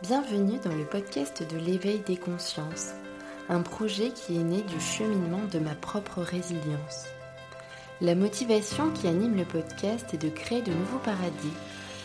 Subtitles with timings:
[0.00, 2.92] Bienvenue dans le podcast de l'éveil des consciences,
[3.48, 7.06] un projet qui est né du cheminement de ma propre résilience.
[8.00, 11.52] La motivation qui anime le podcast est de créer de nouveaux paradis,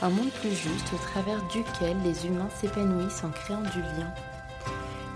[0.02, 4.12] un monde plus juste au travers duquel les humains s'épanouissent en créant du lien.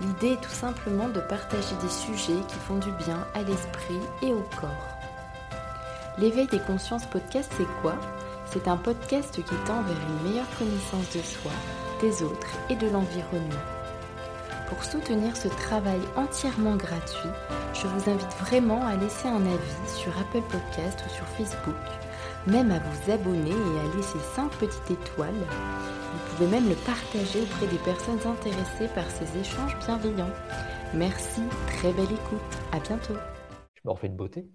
[0.00, 4.32] L'idée est tout simplement de partager des sujets qui font du bien à l'esprit et
[4.32, 4.98] au corps.
[6.16, 7.96] L'éveil des consciences podcast, c'est quoi?
[8.46, 11.50] C'est un podcast qui tend vers une meilleure connaissance de soi
[12.00, 13.64] des autres et de l'environnement.
[14.68, 17.30] Pour soutenir ce travail entièrement gratuit,
[17.72, 21.74] je vous invite vraiment à laisser un avis sur Apple Podcast ou sur Facebook,
[22.46, 25.32] même à vous abonner et à laisser 5 petites étoiles.
[25.32, 30.32] Vous pouvez même le partager auprès des personnes intéressées par ces échanges bienveillants.
[30.94, 33.16] Merci, très belle écoute, à bientôt.
[33.74, 34.50] Je me refais de beauté.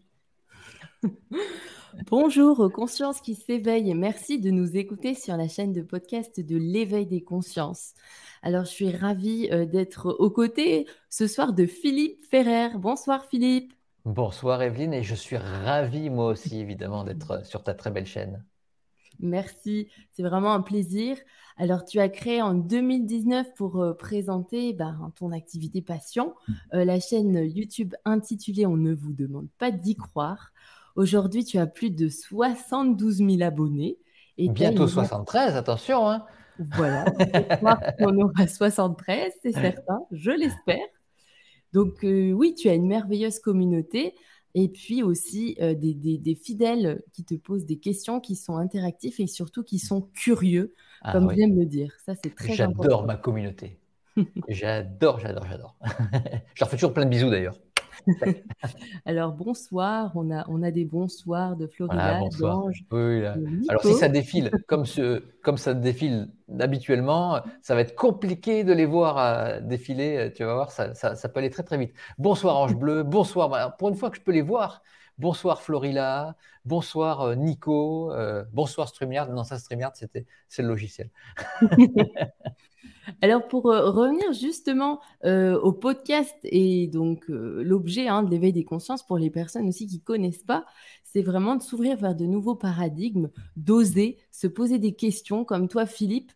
[2.02, 6.58] Bonjour consciences qui s'éveillent et merci de nous écouter sur la chaîne de podcast de
[6.58, 7.94] l'éveil des consciences.
[8.42, 12.70] Alors je suis ravie euh, d'être aux côtés ce soir de Philippe Ferrer.
[12.78, 13.74] Bonsoir Philippe.
[14.06, 18.44] Bonsoir Evelyne et je suis ravi moi aussi évidemment d'être sur ta très belle chaîne.
[19.20, 21.18] Merci, c'est vraiment un plaisir.
[21.58, 26.54] Alors, tu as créé en 2019 pour euh, présenter ben, ton activité passion, mmh.
[26.74, 30.52] euh, la chaîne YouTube intitulée On ne vous demande pas d'y croire.
[30.96, 33.98] Aujourd'hui, tu as plus de 72 000 abonnés.
[34.38, 36.10] Et Bientôt 73, attention.
[36.10, 36.26] Hein.
[36.76, 37.06] Voilà,
[38.00, 40.86] on aura 73, c'est certain, je l'espère.
[41.72, 44.14] Donc euh, oui, tu as une merveilleuse communauté
[44.54, 49.28] et puis aussi euh, des, fidèles qui te posent des questions, qui sont interactifs et
[49.28, 51.48] surtout qui sont curieux, ah comme oui.
[51.48, 51.92] me le dire.
[52.06, 53.80] Ça, c'est très J'adore ma communauté.
[54.48, 55.76] j'adore, j'adore, j'adore.
[56.54, 57.60] je leur fais toujours plein de bisous d'ailleurs.
[59.06, 62.86] Alors bonsoir, on a, on a des bonsoirs de Florida, d'Ange.
[63.70, 66.30] Alors si ça défile comme, ce, comme ça défile
[66.60, 70.32] habituellement, ça va être compliqué de les voir euh, défiler.
[70.36, 71.94] Tu vas voir, ça, ça, peut aller très très vite.
[72.18, 73.50] Bonsoir Ange Bleu, bonsoir.
[73.50, 74.82] Bah, pour une fois que je peux les voir,
[75.18, 76.36] bonsoir Florilla,
[76.66, 79.32] bonsoir euh, Nico, euh, bonsoir StreamYard.
[79.32, 81.10] Non, ça StreamYard, c'était c'est le logiciel.
[83.22, 88.54] Alors pour euh, revenir justement euh, au podcast et donc euh, l'objet hein, de l'éveil
[88.54, 90.66] des consciences pour les personnes aussi qui connaissent pas,
[91.04, 95.86] c'est vraiment de s'ouvrir vers de nouveaux paradigmes, d'oser se poser des questions comme toi
[95.86, 96.32] Philippe,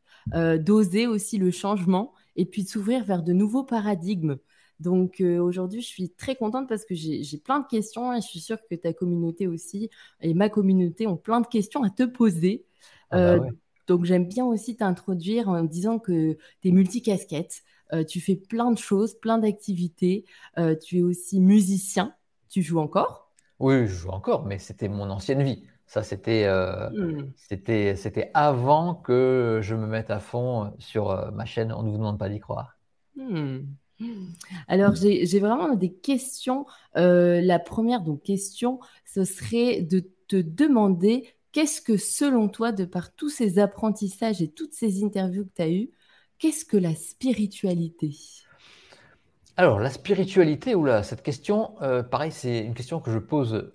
[0.59, 4.37] d'oser aussi le changement et puis de s'ouvrir vers de nouveaux paradigmes.
[4.81, 8.41] Donc aujourd'hui, je suis très contente parce que j'ai plein de questions et je suis
[8.41, 9.89] sûre que ta communauté aussi
[10.21, 12.65] et ma communauté ont plein de questions à te poser.
[13.09, 13.47] Ah bah
[13.87, 18.71] donc j'aime bien aussi t'introduire en disant que tu es multicasquette, euh, tu fais plein
[18.71, 20.25] de choses, plein d'activités,
[20.57, 22.13] euh, tu es aussi musicien,
[22.49, 23.31] tu joues encore?
[23.59, 25.63] Oui, je joue encore, mais c'était mon ancienne vie.
[25.87, 27.31] Ça, c'était euh, hmm.
[27.37, 31.71] c'était c'était avant que je me mette à fond sur ma chaîne.
[31.71, 32.77] On ne vous demande pas d'y croire.
[33.15, 33.59] Hmm.
[34.67, 36.65] Alors, j'ai vraiment des questions.
[36.93, 41.25] la première donc, question, ce serait de te demander
[41.57, 45.61] Qu'est-ce que, selon toi, de par tous ces apprentissages et toutes ces interviews que tu
[45.63, 45.89] as eues,
[46.37, 48.15] qu'est-ce que la spiritualité?
[49.55, 53.71] Alors, la spiritualité, oula, cette question, euh, pareil, c'est une question que je pose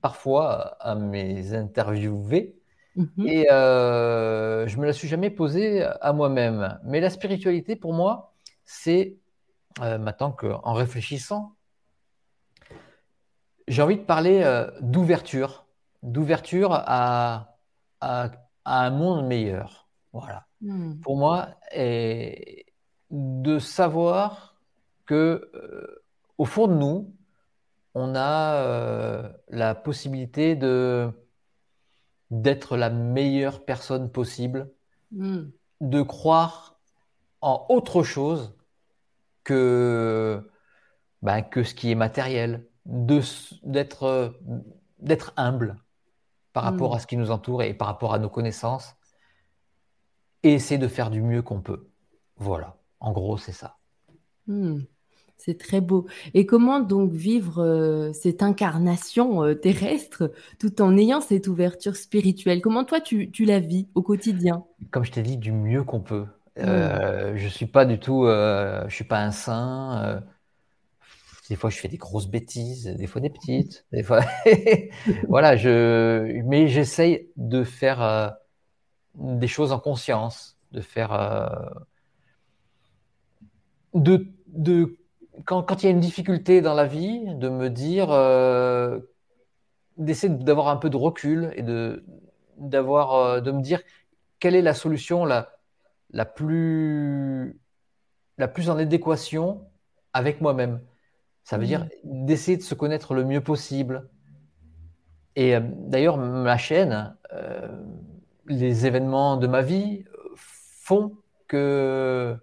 [0.00, 2.56] parfois à mes interviewés.
[2.96, 3.26] Mhm.
[3.28, 6.80] Et euh, je me la suis jamais posée à moi-même.
[6.82, 8.34] Mais la spiritualité, pour moi,
[8.64, 9.16] c'est
[9.80, 11.54] euh, maintenant qu'en réfléchissant,
[13.68, 14.42] j'ai envie de parler
[14.80, 15.61] d'ouverture
[16.02, 17.56] d'ouverture à,
[18.00, 18.30] à,
[18.64, 19.88] un monde meilleur.
[20.12, 20.46] Voilà.
[20.60, 21.00] Hmm.
[21.00, 22.66] Pour moi, et
[23.10, 24.56] de savoir
[25.06, 26.04] que euh,
[26.38, 27.14] au fond de nous,
[27.94, 31.10] on a euh, la possibilité de
[32.30, 34.70] d'être la meilleure personne possible,
[35.10, 35.42] hmm.
[35.82, 36.80] de croire
[37.42, 38.56] en autre chose
[39.44, 40.50] que,
[41.20, 44.34] ben, que ce qui est matériel, d'être
[44.98, 45.76] d'être humble,
[46.52, 46.96] par rapport hmm.
[46.96, 48.94] à ce qui nous entoure et par rapport à nos connaissances
[50.42, 51.88] et essayer de faire du mieux qu'on peut.
[52.36, 53.76] Voilà, en gros, c'est ça.
[54.46, 54.80] Hmm.
[55.44, 56.06] C'est très beau.
[56.34, 60.30] Et comment donc vivre euh, cette incarnation euh, terrestre
[60.60, 62.60] tout en ayant cette ouverture spirituelle?
[62.60, 64.64] Comment toi tu, tu la vis au quotidien?
[64.92, 66.26] Comme je t'ai dit, du mieux qu'on peut.
[66.58, 70.22] Euh, je suis pas du tout, je suis pas un saint.
[71.52, 74.22] Des fois, je fais des grosses bêtises, des fois des petites, des fois.
[75.28, 76.40] voilà, je.
[76.44, 78.30] Mais j'essaye de faire euh,
[79.16, 81.12] des choses en conscience, de faire.
[81.12, 81.46] Euh,
[83.92, 84.96] de, de...
[85.44, 88.10] Quand, quand, il y a une difficulté dans la vie, de me dire.
[88.10, 89.00] Euh,
[89.98, 92.02] d'essayer d'avoir un peu de recul et de,
[92.56, 93.82] d'avoir, de me dire
[94.38, 95.52] quelle est la solution la,
[96.12, 97.60] la plus
[98.38, 99.66] la plus en adéquation
[100.14, 100.80] avec moi-même.
[101.44, 104.08] Ça veut dire d'essayer de se connaître le mieux possible.
[105.36, 107.68] Et euh, d'ailleurs, ma chaîne, euh,
[108.46, 110.04] les événements de ma vie
[110.36, 111.16] font
[111.48, 112.36] que.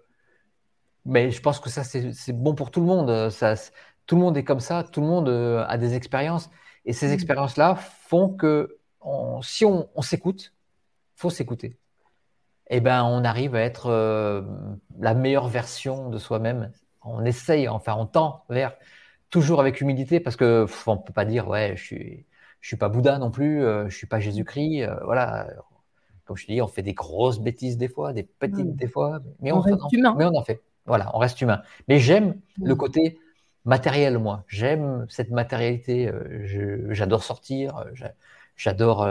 [1.06, 3.30] Mais je pense que ça, c'est bon pour tout le monde.
[3.30, 3.54] Ça,
[4.06, 6.50] tout le monde est comme ça, tout le monde euh, a des expériences.
[6.84, 8.78] Et ces expériences-là font que
[9.42, 10.52] si on, s'écoute,
[11.14, 11.78] faut s'écouter.
[12.68, 13.90] Eh ben, on arrive à être
[14.98, 16.70] la meilleure version de soi-même
[17.02, 18.74] on essaye, enfin on tend vers
[19.30, 22.26] toujours avec humilité parce que on peut pas dire ouais je suis
[22.60, 25.48] je suis pas Bouddha non plus, euh, je suis pas Jésus-Christ, euh, voilà.
[26.24, 29.20] Comme je te dis, on fait des grosses bêtises des fois, des petites des fois,
[29.40, 30.14] mais on, reste humain.
[30.16, 30.62] Mais on en fait.
[30.86, 31.62] Voilà, on reste humain.
[31.88, 33.18] Mais j'aime le côté
[33.64, 34.44] matériel, moi.
[34.46, 36.08] J'aime cette matérialité.
[36.08, 37.84] Euh, j'adore sortir.
[38.56, 39.08] J'adore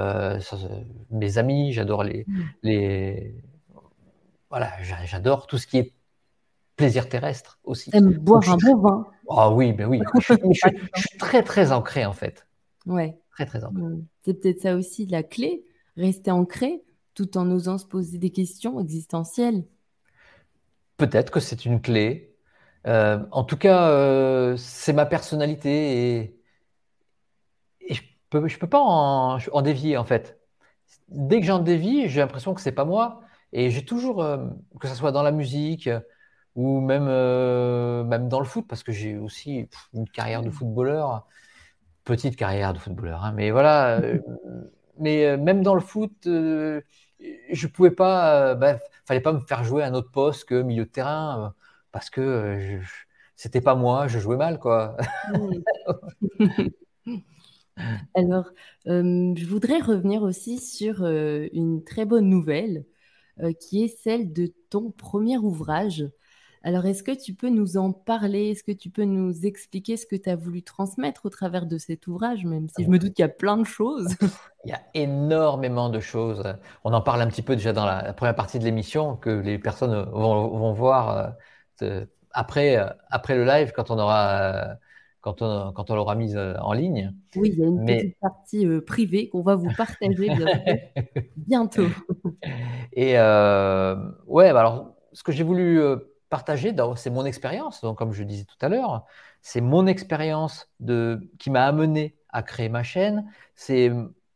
[1.12, 1.74] mes amis.
[1.74, 2.26] J'adore les,
[2.64, 3.36] les.
[4.50, 4.72] Voilà,
[5.06, 5.94] j'adore tout ce qui est
[6.80, 7.92] plaisir terrestre aussi.
[7.92, 9.08] T'aimes boire un bon vin.
[9.30, 10.00] Ah oui, ben oui.
[10.20, 10.34] je,
[10.96, 12.48] suis, très très ancré en fait.
[12.86, 13.20] Ouais.
[13.32, 13.84] Très très ancré.
[14.24, 15.66] C'est peut-être ça aussi la clé,
[15.98, 16.82] rester ancré
[17.16, 19.66] tout en osant se poser des questions existentielles.
[20.96, 22.34] Peut-être que c'est une clé.
[22.88, 26.40] Euh, en tout cas, euh, c'est ma personnalité et,
[27.94, 30.40] je peux, je peux pas en, en, dévier en fait.
[31.10, 33.22] Dès que j'en dévie, j'ai l'impression que c'est pas moi.
[33.52, 34.48] Et j'ai toujours, euh,
[34.80, 35.90] que ce soit dans la musique,
[36.60, 41.26] ou même, euh, même dans le foot, parce que j'ai aussi une carrière de footballeur,
[42.04, 44.02] petite carrière de footballeur, hein, mais voilà.
[44.02, 44.20] Euh,
[45.00, 49.84] mais euh, même dans le foot, je pouvais pas, bah, fallait pas me faire jouer
[49.84, 51.56] à un autre poste que milieu de terrain,
[51.94, 52.82] parce que
[53.38, 54.98] c'était pas moi, je jouais mal, quoi.
[58.16, 58.52] Alors,
[58.86, 62.84] je voudrais revenir aussi sur une très bonne nouvelle,
[63.62, 66.06] qui est celle de ton premier ouvrage,
[66.62, 68.50] alors, est-ce que tu peux nous en parler?
[68.50, 71.78] Est-ce que tu peux nous expliquer ce que tu as voulu transmettre au travers de
[71.78, 74.08] cet ouvrage, même si je me doute qu'il y a plein de choses?
[74.66, 76.44] Il y a énormément de choses.
[76.84, 79.58] On en parle un petit peu déjà dans la, première partie de l'émission, que les
[79.58, 81.34] personnes vont, voir
[81.82, 84.76] euh, après, euh, après le live, quand on aura...
[85.22, 87.14] quand on, quand on l'aura mise euh, en ligne.
[87.38, 90.28] Oui, il y a une petite partie privée qu'on va vous partager
[91.38, 91.88] bientôt.
[92.92, 95.82] Et ouais, bah alors ce que j'ai voulu
[96.30, 97.82] partager, c'est mon expérience.
[97.82, 99.06] Donc, comme je disais tout à l'heure,
[99.42, 100.70] c'est mon expérience
[101.40, 103.30] qui m'a amené à créer ma chaîne.
[103.56, 103.92] C'est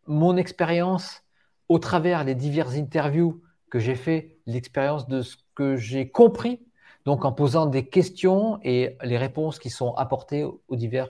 [0.07, 1.23] mon expérience
[1.69, 6.59] au travers des diverses interviews que j'ai fait, l'expérience de ce que j'ai compris,
[7.05, 11.09] donc en posant des questions et les réponses qui sont apportées aux divers,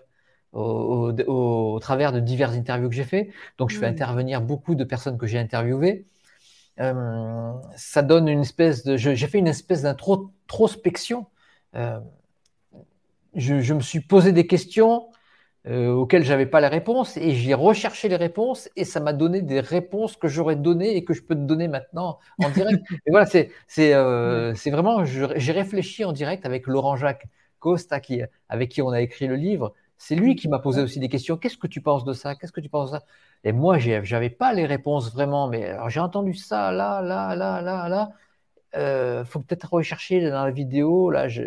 [0.54, 3.32] au, travers de diverses interviews que j'ai fait.
[3.58, 3.94] Donc, je fais mmh.
[3.94, 6.06] intervenir beaucoup de personnes que j'ai interviewées.
[6.80, 8.98] Euh, ça donne une espèce de.
[8.98, 11.28] J'ai fait une espèce d'introspection.
[11.76, 12.00] Euh,
[13.36, 15.10] je, me suis posé des questions
[15.68, 19.42] euh, auxquelles j'avais pas la réponse et j'ai recherché les réponses et ça m'a donné
[19.42, 22.84] des réponses que j'aurais données et que je peux te donner maintenant en direct.
[23.06, 23.92] et voilà, c'est c'est
[24.72, 25.06] vraiment.
[25.06, 27.28] J'ai réfléchi en direct avec Laurent Jacques
[27.60, 29.74] Costa qui, avec qui on a écrit le livre.
[30.06, 31.38] C'est lui qui m'a posé aussi des questions.
[31.38, 32.36] Qu'est-ce que tu penses de ça?
[32.36, 33.06] Qu'est-ce que tu penses de ça?
[33.46, 37.62] Et moi, je n'avais pas les réponses vraiment, mais j'ai entendu ça, là, là, là,
[37.62, 38.12] là, là.
[38.74, 41.10] Il euh, faut peut-être rechercher dans la vidéo.
[41.10, 41.44] Là, je...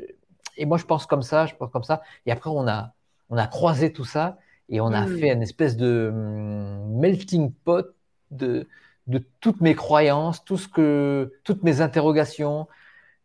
[0.57, 2.01] Et moi, je pense comme ça, je pense comme ça.
[2.25, 2.95] Et après, on a,
[3.29, 4.39] on a croisé tout ça
[4.71, 7.95] et on a fait une espèce de hum, melting pot
[8.31, 8.67] de,
[9.07, 12.69] de toutes mes croyances, tout ce que, toutes mes interrogations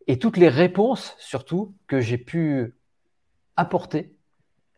[0.07, 2.75] et toutes les réponses, surtout, que j'ai pu
[3.55, 4.13] apporter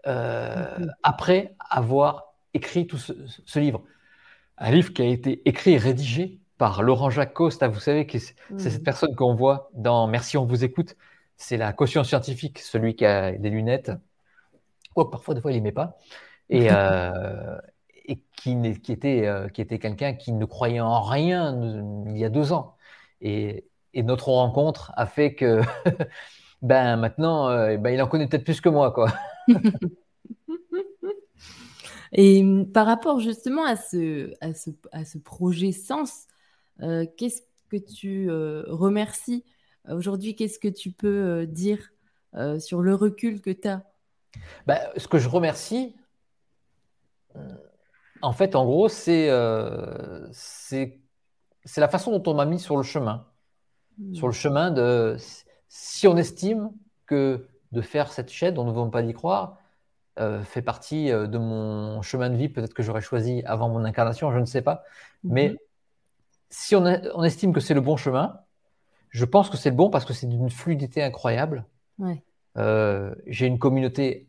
[0.07, 3.83] euh, après avoir écrit tout ce, livre.
[4.57, 7.67] Un livre qui a été écrit et rédigé par Laurent Jacques Costa.
[7.67, 8.83] Vous savez que c'est cette mm.
[8.83, 10.95] personne qu'on voit dans Merci, on vous écoute.
[11.37, 13.91] C'est la caution scientifique, celui qui a des lunettes.
[14.95, 15.97] Oh, parfois, des fois, il ne met pas.
[16.49, 17.57] Et, euh,
[18.05, 21.59] et qui, qui, était, euh, qui était quelqu'un qui ne croyait en rien
[22.07, 22.75] il y a deux ans.
[23.21, 25.61] Et, et notre rencontre a fait que
[26.61, 28.91] ben, maintenant, euh, ben, il en connaît peut-être plus que moi.
[28.91, 29.07] quoi.
[32.13, 36.27] Et hum, par rapport justement à ce, à ce, à ce projet Sens,
[36.81, 39.43] euh, qu'est-ce que tu euh, remercies?
[39.89, 41.89] Aujourd'hui Qu'est-ce que tu peux euh, dire
[42.59, 43.83] sur le recul que tu as
[44.65, 45.95] bah, Ce que je remercie,
[48.23, 49.29] en fait, en gros, c'est
[50.31, 53.27] c'est la façon dont on m'a mis sur le chemin.
[53.97, 54.15] Mmh.
[54.15, 55.15] Sur le chemin de
[55.69, 56.71] si on estime
[57.05, 59.57] que de faire cette chaîne, on ne veut pas d'y croire,
[60.19, 63.83] euh, fait partie euh, de mon chemin de vie, peut-être que j'aurais choisi avant mon
[63.83, 64.83] incarnation, je ne sais pas.
[65.23, 65.57] Mais mhm.
[66.49, 68.39] si on, estime que c'est le bon chemin,
[69.09, 71.65] je pense que c'est le bon parce que c'est d'une fluidité incroyable.
[72.55, 74.27] j'ai une communauté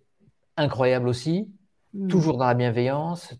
[0.56, 1.52] incroyable aussi,
[1.92, 2.08] hmm.
[2.08, 3.34] toujours dans la bienveillance,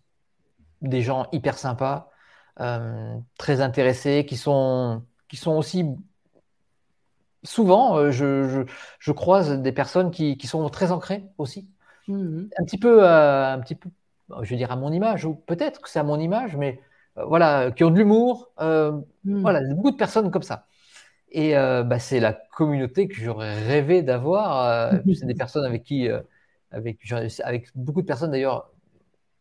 [0.82, 2.10] des gens hyper sympas,
[2.56, 5.86] très intéressés, qui sont, qui sont aussi
[7.44, 8.64] souvent, je,
[8.98, 11.68] je, croise des personnes qui, qui, sont très ancrées aussi.
[12.08, 12.44] Hmm.
[12.58, 13.88] Un petit peu, un petit peu,
[14.42, 16.80] je veux dire à mon image, ou peut-être que c'est à mon image, mais
[17.18, 18.50] euh, voilà, qui ont de l'humour.
[18.60, 18.92] Euh,
[19.24, 19.40] hmm.
[19.40, 20.66] Voilà, beaucoup de personnes comme ça.
[21.30, 24.92] Et euh, bah, c'est la communauté que j'aurais rêvé d'avoir.
[25.18, 26.08] c'est des personnes avec qui,
[26.70, 26.98] avec,
[27.42, 28.70] avec beaucoup de personnes d'ailleurs,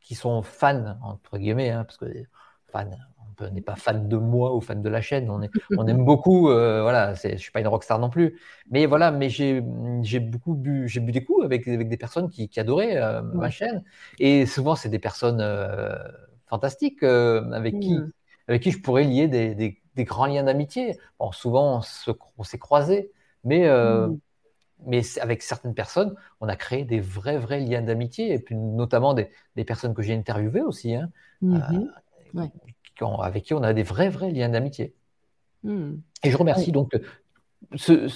[0.02, 2.06] qui sont fans, entre guillemets, hein, parce que
[2.72, 2.90] fans,
[3.40, 6.06] on n'est pas fan de moi ou fan de la chaîne, on, est, on aime
[6.06, 9.62] beaucoup, voilà, je ne suis pas une rockstar non plus, mais voilà, mais j'ai
[10.20, 13.00] beaucoup bu, j'ai bu des coups avec, avec des personnes qui, qui adoraient
[13.34, 13.84] ma chaîne,
[14.20, 15.42] et souvent c'est des personnes
[16.54, 17.98] fantastique euh, avec, qui,
[18.48, 21.00] avec qui je pourrais lier des, des, grands liens d'amitié.
[21.20, 21.82] Bon, souvent,
[22.38, 23.12] on s'est croisés,
[23.44, 24.20] mais, euh, mmh.
[24.86, 29.16] mais avec certaines personnes, on a créé des vrais, vrais liens d'amitié, et puis notamment
[29.16, 31.10] des, des personnes que j'ai interviewées aussi, hein,
[31.42, 31.56] mmh
[32.36, 32.48] euh,
[33.02, 34.94] avec qui on a des vrais, vrais liens d'amitié.
[36.24, 36.92] Et je remercie donc
[37.76, 38.08] ce,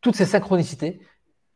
[0.00, 1.00] toutes ces synchronicités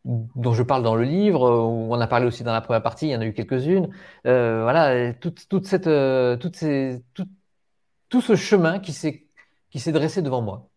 [0.04, 2.82] dont je parle dans le livre, euh, où on a parlé aussi dans la première
[2.82, 3.90] partie, il y en a eu quelques-unes.
[4.26, 7.28] Euh, voilà, toute, toute cette, euh, toutes ces, tout,
[8.08, 9.26] tout, ce chemin qui s'est,
[9.70, 10.70] qui s'est dressé devant moi.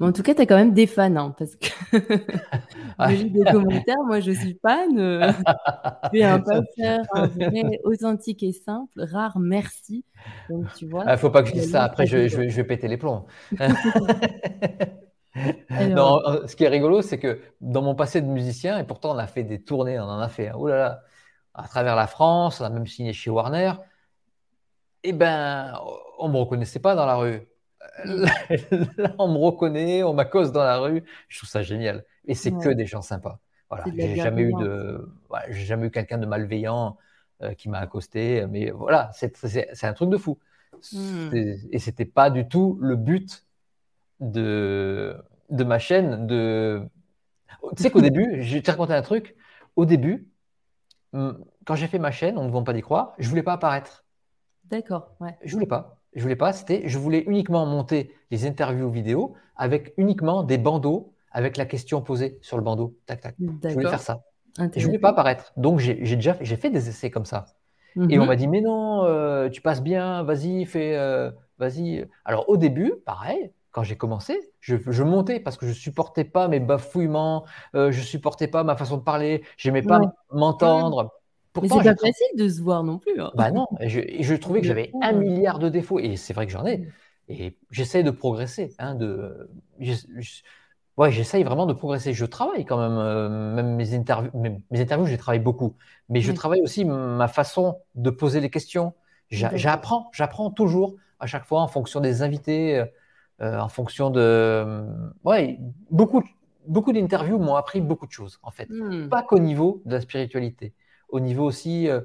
[0.00, 1.68] En tout cas, tu as quand même des fans, hein, parce que
[3.08, 4.96] j'ai des commentaires, moi je suis fan.
[6.12, 10.04] tu es un passeur, un vrai, authentique et simple, rare, merci.
[10.50, 11.04] Donc, tu vois.
[11.04, 12.88] Il ah, faut pas que je dise ça, après je, je, vais, je vais péter
[12.88, 13.26] les plombs.
[15.88, 19.18] non, ce qui est rigolo, c'est que dans mon passé de musicien, et pourtant on
[19.18, 21.02] a fait des tournées, on en a fait, oh là là,
[21.54, 23.72] à travers la France, on a même signé chez Warner,
[25.04, 25.78] et eh ben,
[26.18, 27.46] on me reconnaissait pas dans la rue.
[28.04, 31.02] Là, on me reconnaît, on m'accoste dans la rue.
[31.28, 32.04] Je trouve ça génial.
[32.26, 33.38] Et c'est que des gens sympas.
[33.70, 35.10] Voilà, j'ai jamais eu de,
[35.48, 36.96] j'ai jamais eu quelqu'un de malveillant
[37.42, 38.46] euh, qui m'a accosté.
[38.46, 40.38] Mais voilà, c'est un truc de fou.
[40.92, 41.30] Mm.
[41.70, 43.46] Et c'était pas du tout le but
[44.20, 45.16] de,
[45.50, 46.26] de ma chaîne.
[46.26, 46.82] De...
[47.76, 49.34] Tu sais qu'au début, je vais te raconter un truc.
[49.76, 50.28] Au début,
[51.12, 54.04] quand j'ai fait ma chaîne, on ne vont pas d'y croire, je voulais pas apparaître.
[54.64, 55.36] D'accord, ouais.
[55.44, 55.93] Je voulais pas.
[56.14, 56.52] Je voulais pas.
[56.52, 62.00] C'était, je voulais uniquement monter les interviews vidéo avec uniquement des bandeaux avec la question
[62.00, 62.96] posée sur le bandeau.
[63.06, 63.34] Tac, tac.
[63.38, 64.22] Je voulais faire ça.
[64.58, 65.52] Je voulais pas apparaître.
[65.56, 67.46] Donc j'ai déjà j'ai fait des essais comme ça.
[67.96, 68.26] Et on mhm.
[68.26, 72.04] m'a dit mais non, euh, tu passes bien, vas-y, fais, euh, vas-y.
[72.24, 76.60] Alors au début, pareil, quand j'ai commencé, je, montais parce que je supportais pas mes
[76.60, 77.44] bafouillements,
[77.74, 80.00] euh, je supportais pas ma façon de parler, j'aimais pas
[80.32, 81.12] m'entendre.
[81.62, 83.20] Mais c'est pas facile de se voir non plus.
[83.20, 83.30] Hein.
[83.34, 86.52] Bah non, je, je trouvais que j'avais un milliard de défauts et c'est vrai que
[86.52, 86.78] j'en ai.
[86.78, 86.86] Mm.
[87.28, 88.74] Et j'essaie de progresser.
[88.78, 89.48] Hein, de,
[90.96, 92.12] ouais, j'essaye vraiment de progresser.
[92.12, 95.74] Je travaille quand même, euh, même mes interviews, mes, interviews, je travaille beaucoup.
[96.08, 98.92] Mais je travaille aussi ma façon de poser les questions.
[99.30, 102.78] J'apprends, j'apprends toujours à chaque fois en fonction des invités.
[102.78, 102.84] Euh,
[103.40, 104.86] euh, en fonction de.
[105.24, 105.58] Ouais,
[105.90, 106.22] beaucoup,
[106.68, 108.68] beaucoup d'interviews m'ont appris beaucoup de choses, en fait.
[108.70, 109.08] Hmm.
[109.08, 110.72] Pas qu'au niveau de la spiritualité,
[111.08, 112.00] au niveau aussi euh,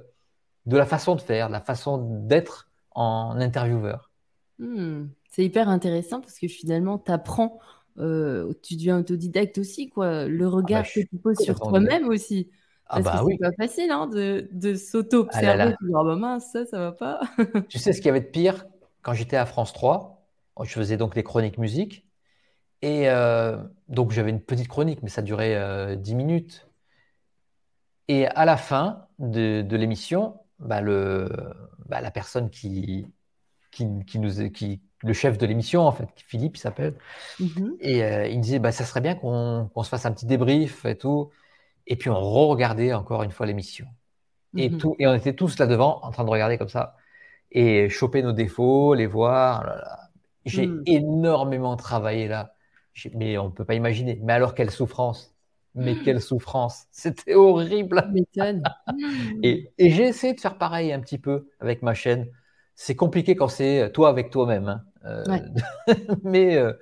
[0.65, 4.11] de la façon de faire, de la façon d'être en intervieweur.
[4.57, 5.07] Hmm.
[5.29, 7.59] C'est hyper intéressant parce que finalement, tu apprends,
[7.97, 10.25] euh, tu deviens autodidacte aussi, quoi.
[10.25, 12.49] Le ah regard bah, que tu poses sur toi-même aussi.
[12.91, 15.61] Ah parce ah bah que c'est pas facile hein, de, de s'auto-observer.
[15.61, 17.21] Ah dire, bah mince, ça, ça va pas.
[17.69, 18.65] tu sais ce qui avait de pire?
[19.03, 20.19] Quand j'étais à France 3
[20.63, 22.05] je faisais donc les chroniques musique.
[22.81, 26.68] Et euh, donc j'avais une petite chronique, mais ça durait euh, 10 minutes.
[28.09, 31.29] Et à la fin de, l'émission, bah, le,
[31.87, 33.05] bah, la personne qui,
[33.71, 36.95] qui, nous, qui, le chef de l'émission, en fait, Philippe, il s'appelle,
[37.39, 37.75] mm-hmm.
[37.79, 40.85] et euh, il me disait, bah, ça serait bien qu'on se fasse un petit débrief
[40.85, 41.29] et tout.
[41.85, 43.85] Et puis on re-regardait encore une fois l'émission.
[44.57, 46.95] Et, tout, et on était tous là devant, en train de regarder comme ça,
[47.51, 49.65] et choper nos défauts, les voir.
[49.67, 50.01] Oh
[50.45, 50.81] j'ai hmm.
[50.87, 52.55] énormément travaillé là.
[53.13, 54.19] Mais on ne peut pas imaginer.
[54.23, 55.35] Mais alors, quelle souffrance.
[55.79, 56.03] Mais hmm.
[56.03, 56.85] quelle souffrance.
[56.91, 58.11] C'était horrible.
[59.43, 62.27] et, et j'ai essayé de faire pareil un petit peu avec ma chaîne.
[62.75, 64.67] C'est compliqué quand c'est toi avec toi-même.
[64.67, 64.83] Hein.
[65.05, 65.23] Euh,
[66.23, 66.73] mais, euh,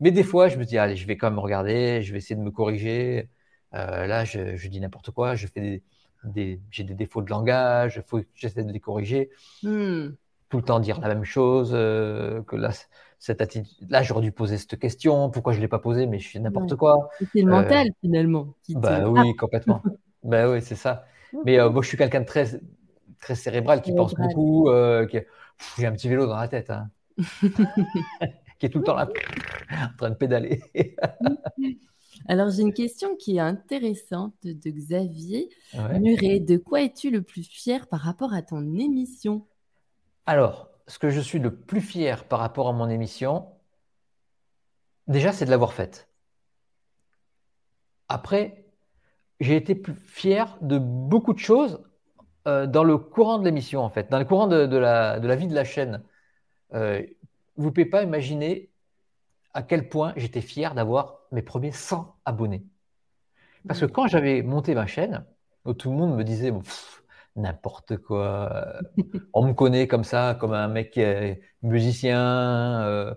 [0.00, 2.36] mais des fois, je me dis, allez, je vais quand même regarder, je vais essayer
[2.36, 3.28] de me corriger.
[3.74, 5.82] Euh, là, je, dis n'importe quoi, je fais
[6.24, 8.02] des, j'ai des défauts de langage,
[8.34, 9.30] j'essaie de les corriger.
[9.62, 10.10] Hmm.
[10.48, 12.70] Tout le temps dire la même chose, que là,
[13.22, 13.88] cette attitude.
[13.88, 15.30] Là, j'aurais dû poser cette question.
[15.30, 17.08] Pourquoi je ne l'ai pas posée Mais je suis n'importe quoi.
[17.20, 18.54] C'est le mental, euh, finalement.
[18.70, 19.80] bah oui, complètement.
[20.24, 21.04] bah oui, c'est ça.
[21.44, 22.60] Mais euh, moi, je suis quelqu'un de très,
[23.20, 24.68] très cérébral qui pense beaucoup.
[24.70, 25.06] Euh,
[25.78, 26.70] j'ai un petit vélo dans la tête.
[26.70, 26.90] Hein.
[28.58, 29.08] qui est tout le temps là,
[29.70, 30.60] en train de pédaler.
[32.26, 35.48] Alors, j'ai une question qui est intéressante de Xavier
[36.00, 36.40] Muret.
[36.40, 39.46] De quoi es-tu le plus fier par rapport à ton émission?
[40.26, 43.46] Alors, ce que je suis le plus fier par rapport à mon émission,
[45.06, 46.08] déjà, c'est de l'avoir faite.
[48.08, 48.64] Après,
[49.40, 51.82] j'ai été plus fier de beaucoup de choses
[52.46, 55.54] euh, dans le courant de l'émission, en fait, dans le courant de, la, vie de
[55.54, 56.02] la chaîne.
[56.74, 57.02] Euh,
[57.56, 58.70] vous ne pouvez pas imaginer
[59.54, 62.64] à quel point j'étais fier d'avoir mes premiers 100 abonnés.
[63.66, 65.24] Parce que quand j'avais monté ma chaîne,
[65.78, 66.52] tout le monde me disait
[67.36, 68.80] n'importe quoi.
[69.32, 73.14] On me connaît comme ça, comme un mec qui est musicien, euh,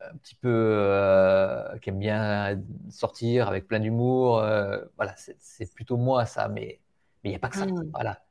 [0.00, 4.38] un petit peu euh, qui aime bien sortir avec plein d'humour.
[4.38, 6.80] Euh, voilà, c'est plutôt moi ça, mais
[7.24, 7.66] il n'y a pas que ça.
[7.66, 7.90] Mmh.
[7.92, 8.22] Voilà.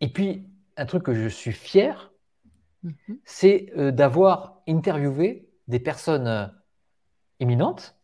[0.00, 2.12] et puis, un truc que je suis fier,
[2.82, 2.90] mmh
[3.24, 6.52] c'est d'avoir interviewé des personnes
[7.40, 7.96] éminentes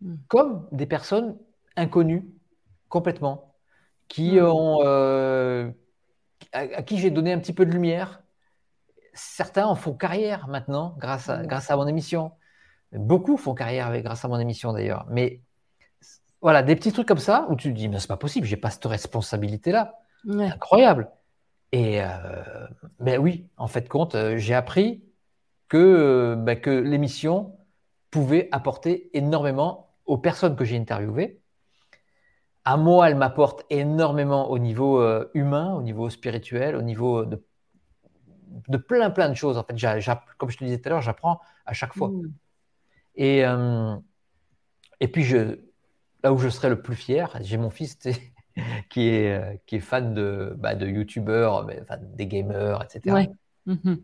[0.00, 0.14] mmh.
[0.28, 1.36] comme des personnes
[1.76, 2.26] inconnues
[2.88, 3.53] complètement,
[4.14, 4.44] qui mmh.
[4.44, 5.68] ont, euh,
[6.52, 8.22] à, qui j'ai donné un petit peu de lumière.
[9.12, 11.46] Certains en font carrière maintenant grâce à, mmh.
[11.48, 12.30] grâce à mon émission.
[12.92, 15.04] Beaucoup font carrière avec, grâce à mon émission d'ailleurs.
[15.10, 15.40] Mais
[16.40, 18.56] voilà, des petits trucs comme ça où tu te dis, mais c'est pas possible, j'ai
[18.56, 19.98] pas cette responsabilité-là.
[20.28, 21.10] Incroyable.
[21.72, 22.06] Et euh,
[23.00, 25.02] ben oui, en fait, compte, euh, j'ai appris
[25.68, 27.58] que, ben, que l'émission
[28.12, 31.40] pouvait apporter énormément aux personnes que j'ai interviewées.
[32.64, 37.42] À moi, elle m'apporte énormément au niveau euh, humain, au niveau spirituel, au niveau de,
[38.68, 39.58] de plein, plein de choses.
[39.58, 39.76] En fait,
[40.38, 42.08] comme je te disais tout à l'heure, j'apprends à chaque fois.
[42.08, 42.32] Mmh.
[43.16, 43.96] Et, euh,
[45.00, 45.58] et puis, je,
[46.22, 47.98] là où je serais le plus fier, j'ai mon fils
[48.90, 51.66] qui, est, euh, qui est fan de, bah, de YouTubeurs,
[52.00, 53.28] des gamers, etc.
[53.66, 53.94] Mmh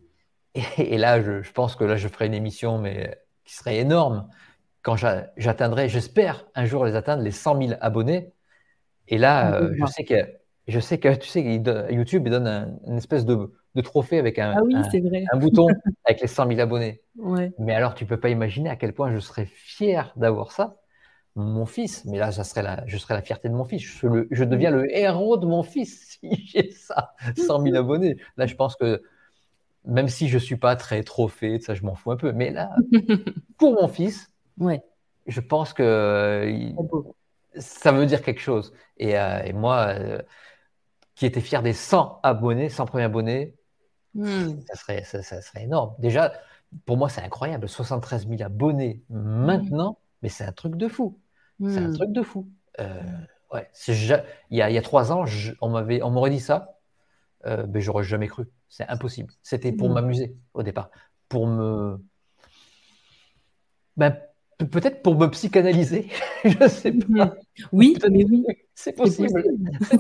[0.55, 3.76] et, et, là, je, je, pense que là, je ferai une émission, mais qui serait
[3.76, 4.29] énorme
[4.83, 8.33] quand j'atteindrai, j'espère un jour les atteindre, les 100 000 abonnés.
[9.11, 10.14] Et là, euh, je sais que,
[10.68, 13.51] je sais que tu sais, YouTube il donne une espèce de,
[13.83, 14.61] trophée avec un, ah
[15.33, 15.66] un, bouton
[16.05, 17.03] avec les 100 000 abonnés.
[17.59, 20.77] Mais alors, tu peux pas imaginer à quel point je serais fier d'avoir ça.
[21.37, 23.83] Mon fils, mais là, ça serait la, je serais la fierté de mon fils.
[23.83, 28.16] Je, je deviens le héros de mon fils si j'ai ça, 100 000 abonnés.
[28.37, 29.03] Là, je pense que
[29.85, 32.33] même si je suis pas très trophée, ça, je m'en fous un peu.
[32.33, 32.70] Mais là,
[33.59, 34.83] pour mon fils, ouais.
[35.27, 36.73] je pense que
[37.57, 38.73] ça veut dire quelque chose.
[38.97, 40.21] Et, euh, moi, euh,
[41.15, 43.57] qui étais fier des 100 abonnés, 100 premiers abonnés,
[44.15, 44.61] hmm.
[44.67, 45.95] ça, serait, ça, serait énorme.
[45.99, 46.33] Déjà,
[46.87, 47.69] pour moi, c'est incroyable.
[47.69, 51.19] 73 000 abonnés maintenant, mais c'est un truc de fou.
[51.61, 51.95] C'est un hmm.
[51.95, 52.49] truc de fou.
[52.79, 53.03] Euh,
[53.53, 54.07] ouais, il,
[54.51, 55.25] y a, il y a trois ans,
[55.61, 56.79] on m'aurait dit ça,
[57.45, 58.49] ben, j'aurais jamais cru.
[58.69, 59.33] C'est impossible.
[59.43, 60.91] C'était pour m'amuser au départ,
[61.29, 62.01] pour me,
[63.97, 64.17] ben,
[64.64, 66.09] peut-être pour me psychanalyser.
[66.44, 67.27] je sais pas.
[67.27, 67.33] Mmh.
[67.73, 68.44] Oui, mais oui,
[68.75, 69.42] c'est possible.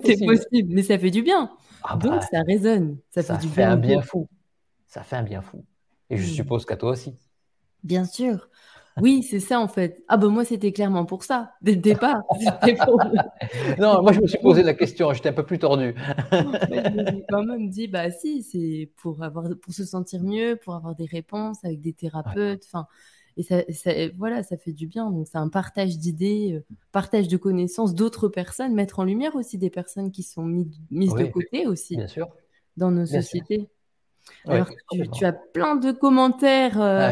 [0.04, 0.74] C'est possible.
[0.74, 1.50] mais ça fait du bien.
[1.82, 4.28] Ah Donc bah, ça résonne, ça, fait du fait un bien fou.
[4.86, 5.64] Ça fait un bien fou.
[6.10, 6.34] Et je mmh.
[6.34, 7.14] suppose qu'à toi aussi.
[7.82, 8.48] Bien sûr.
[9.00, 10.02] Oui, c'est ça en fait.
[10.08, 12.22] Ah ben moi c'était clairement pour ça, dès le départ.
[13.78, 15.94] non, moi je me suis posé la question, j'étais un peu plus tordu.
[16.32, 20.94] J'ai quand même dit, bah si, c'est pour, avoir, pour se sentir mieux, pour avoir
[20.94, 22.64] des réponses avec des thérapeutes.
[22.66, 22.86] Enfin,
[23.36, 23.62] Et ça,
[24.16, 25.10] voilà, ça fait du bien.
[25.10, 29.58] Donc c'est un partage d'idées, euh, partage de connaissances d'autres personnes, mettre en lumière aussi
[29.58, 30.44] des personnes qui sont
[30.90, 32.28] mises de côté aussi bien sûr.
[32.76, 33.68] dans nos sociétés.
[34.46, 36.80] Alors tu, as plein de commentaires.
[36.80, 37.10] Euh,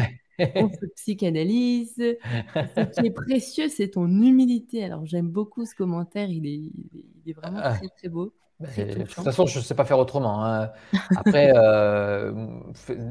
[0.55, 1.95] on se psychanalyse.
[1.97, 4.83] Ce qui est précieux, c'est ton humilité.
[4.83, 6.29] Alors, j'aime beaucoup ce commentaire.
[6.29, 7.75] Il est, vraiment ah.
[7.75, 8.33] très, très beau.
[8.59, 10.43] Bah, de toute façon, je ne sais pas faire autrement.
[10.43, 10.71] Hein.
[11.15, 12.33] Après, euh,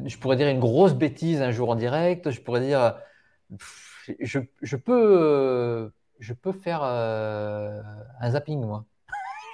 [0.04, 2.30] je pourrais dire une grosse bêtise un jour en direct.
[2.30, 2.96] Je pourrais dire,
[4.20, 7.80] je, peux, je peux faire euh,
[8.20, 8.84] un zapping, moi.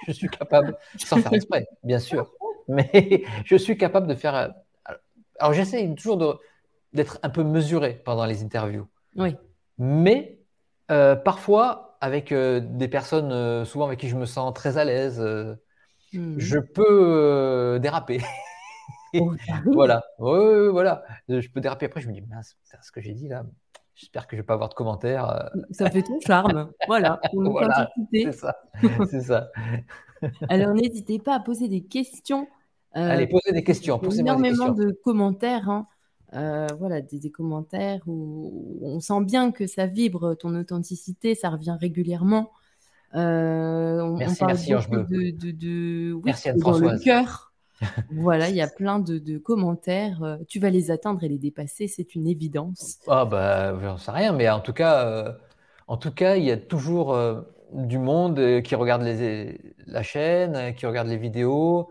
[0.07, 2.31] je suis capable, sans faire exprès, bien sûr.
[2.67, 4.53] Mais je suis capable de faire.
[5.39, 6.33] Alors, j'essaie toujours de,
[6.93, 8.87] d'être un peu mesuré pendant les interviews.
[9.15, 9.35] Oui.
[9.77, 10.39] Mais
[10.91, 14.85] euh, parfois, avec euh, des personnes euh, souvent avec qui je me sens très à
[14.85, 15.23] l'aise,
[16.17, 16.39] hmm.
[16.39, 18.21] je peux déraper.
[19.19, 19.33] Oh,
[19.73, 20.03] voilà.
[20.17, 21.03] voilà.
[21.29, 21.85] Je peux déraper.
[21.85, 23.45] Après, je me dis, mince, ce que j'ai dit là.
[23.95, 25.49] J'espère que je ne vais pas avoir de commentaires.
[25.71, 26.69] Ça fait ton charme.
[26.87, 27.21] voilà.
[27.33, 28.57] voilà c'est ça.
[29.09, 29.49] c'est ça.
[30.49, 32.47] Alors, n'hésitez pas à poser des questions.
[32.91, 33.97] Allez, posez des questions.
[33.99, 35.69] Posez énormément de commentaires.
[35.69, 35.87] Hein.
[36.33, 41.77] Euh, voilà, des, commentaires où, on sent bien que ça vibre ton authenticité, ça revient
[41.79, 42.51] régulièrement.
[43.15, 47.53] Euh, on, merci, parle merci, de, de, de, oui, merci dans le cœur.
[48.11, 50.23] voilà, il y a plein de, commentaires.
[50.23, 52.99] Euh, tu vas les atteindre et les dépasser, c'est une évidence.
[53.07, 55.37] Ah bah, j'en sais rien, mais en tout cas,
[55.87, 57.17] En tout cas, il y a toujours
[57.73, 59.03] du monde qui regarde
[59.85, 61.89] la chaîne, qui regarde les vidéos.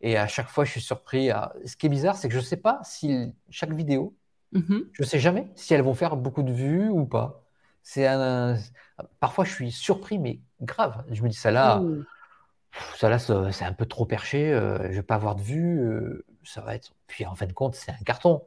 [0.00, 1.30] Et à chaque fois, je suis surpris.
[1.64, 4.16] Ce qui est bizarre, c'est que je ne sais pas si chaque vidéo,
[4.52, 7.44] mmh je ne sais jamais si elles vont faire beaucoup de vues ou pas.
[7.82, 8.56] C'est un...
[9.20, 11.04] Parfois, je suis surpris, mais grave.
[11.10, 12.06] Je me dis, ça là, mmh.
[12.96, 14.50] ça là, c'est un peu trop perché.
[14.52, 16.22] je ne vais pas avoir de vues.
[16.44, 16.92] ça va être.
[17.06, 18.42] Puis en fin de compte, c'est un carton.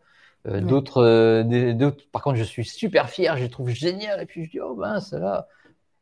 [0.47, 0.62] Euh,
[0.97, 4.21] euh, d'autres, par contre, je suis super fier, je les trouve génial.
[4.21, 5.47] Et puis je dis, oh ben, ça là.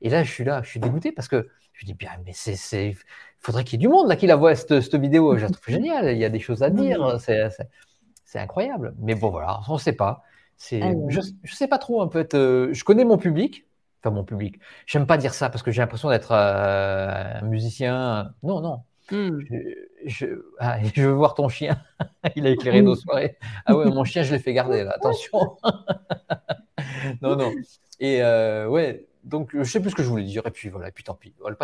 [0.01, 2.95] Et là, je suis là, je suis dégoûté parce que je dis, bien, mais c'est,
[3.39, 5.37] faudrait qu'il y ait du monde là qui la voit cette, cette vidéo.
[5.37, 8.93] Je la trouve géniale, il y a des choses à dire, c'est, incroyable.
[8.99, 10.23] Mais bon, voilà, on ne sait pas.
[10.55, 12.33] C'est, ah je ne sais pas trop, en fait.
[12.33, 13.65] Euh, je connais mon public,
[14.01, 14.59] enfin mon public.
[14.85, 18.33] J'aime pas dire ça parce que j'ai l'impression d'être un musicien.
[18.43, 18.83] Non, non.
[19.11, 19.39] Hmm.
[20.05, 20.25] Je,
[20.59, 21.81] ah, je, veux voir ton chien.
[22.35, 23.37] Il a éclairé nos soirées.
[23.65, 24.93] Ah ouais, mon chien, je l'ai fait garder là.
[24.95, 25.57] Attention.
[27.21, 27.51] non, non.
[27.99, 30.45] Et euh, ouais, donc je sais plus ce que je voulais dire.
[30.45, 31.33] Et puis voilà, et puis tant pis.
[31.43, 31.57] On va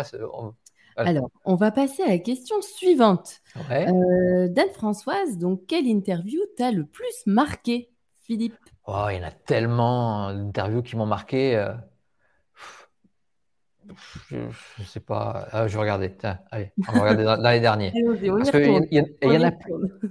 [0.96, 3.40] Alors, on va passer à la question suivante.
[3.70, 7.90] Euh, D'Anne-Françoise, donc quelle interview t'a le plus marqué,
[8.22, 8.56] Philippe?
[8.86, 11.56] Oh, Il y en a tellement d'interviews qui m'ont marqué.
[14.32, 15.48] Euh, je, ne sais pas.
[15.52, 16.14] Ah, je vais regarder.
[16.16, 17.92] Tiens, allez, on va regarder dans, les derniers.
[18.36, 19.52] Parce qu'il y, y, en a,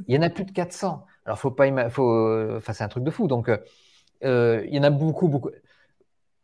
[0.07, 1.05] y en a plus de 400.
[1.25, 3.27] Alors, faut pas, faut, enfin, c'est un truc de fou.
[3.27, 3.49] Donc,
[4.23, 5.49] euh, il y en a beaucoup, beaucoup.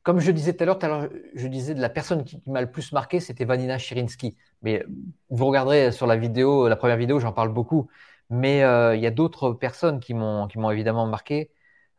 [0.03, 2.91] Comme je disais tout à l'heure, je disais de la personne qui, m'a le plus
[2.91, 4.35] marqué, c'était Vanina Chirinsky.
[4.63, 4.83] Mais
[5.29, 7.87] vous regarderez sur la vidéo, la première vidéo, j'en parle beaucoup.
[8.29, 11.51] Mais euh, il y a d'autres personnes qui m'ont, qui m'ont évidemment marqué.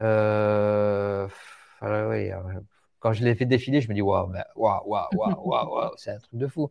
[0.03, 1.29] Euh,
[1.83, 2.31] oui,
[3.03, 6.19] quand je l'ai fait défiler, je me dis waouh, waouh, waouh, waouh, waouh, c'est un
[6.19, 6.71] truc de fou.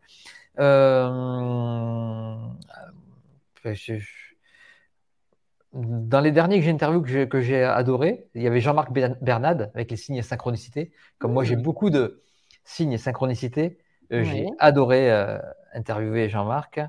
[0.59, 2.37] Euh,
[5.73, 9.91] dans les derniers que j'ai interviewés que j'ai adoré, il y avait Jean-Marc Bernad avec
[9.91, 10.93] les signes et synchronicité.
[11.19, 11.61] Comme moi, j'ai mmh.
[11.61, 12.23] beaucoup de
[12.63, 13.77] signes et synchronicité,
[14.13, 15.37] euh, j'ai adoré euh,
[15.73, 16.79] interviewer Jean-Marc.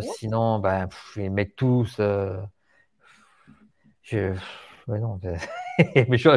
[0.00, 2.00] sinon, ben, je les mets tous.
[4.02, 4.34] je,
[4.88, 5.18] non,
[6.08, 6.26] mais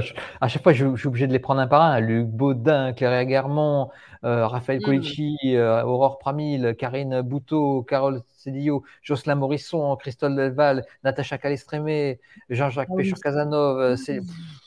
[0.42, 2.00] à chaque fois, je, suis obligé de les prendre un par un.
[2.00, 3.90] Luc Baudin, Claire Garmont,
[4.24, 5.56] euh, Raphaël mmh.
[5.56, 12.96] euh, Aurore Pramil, Karine Bouteau, Carole Cédillo, Jocelyn Morisson, Christophe Delval, Natacha Calestrémé, Jean-Jacques ah
[12.96, 13.80] Pécheur-Casanov.
[13.80, 13.96] Euh.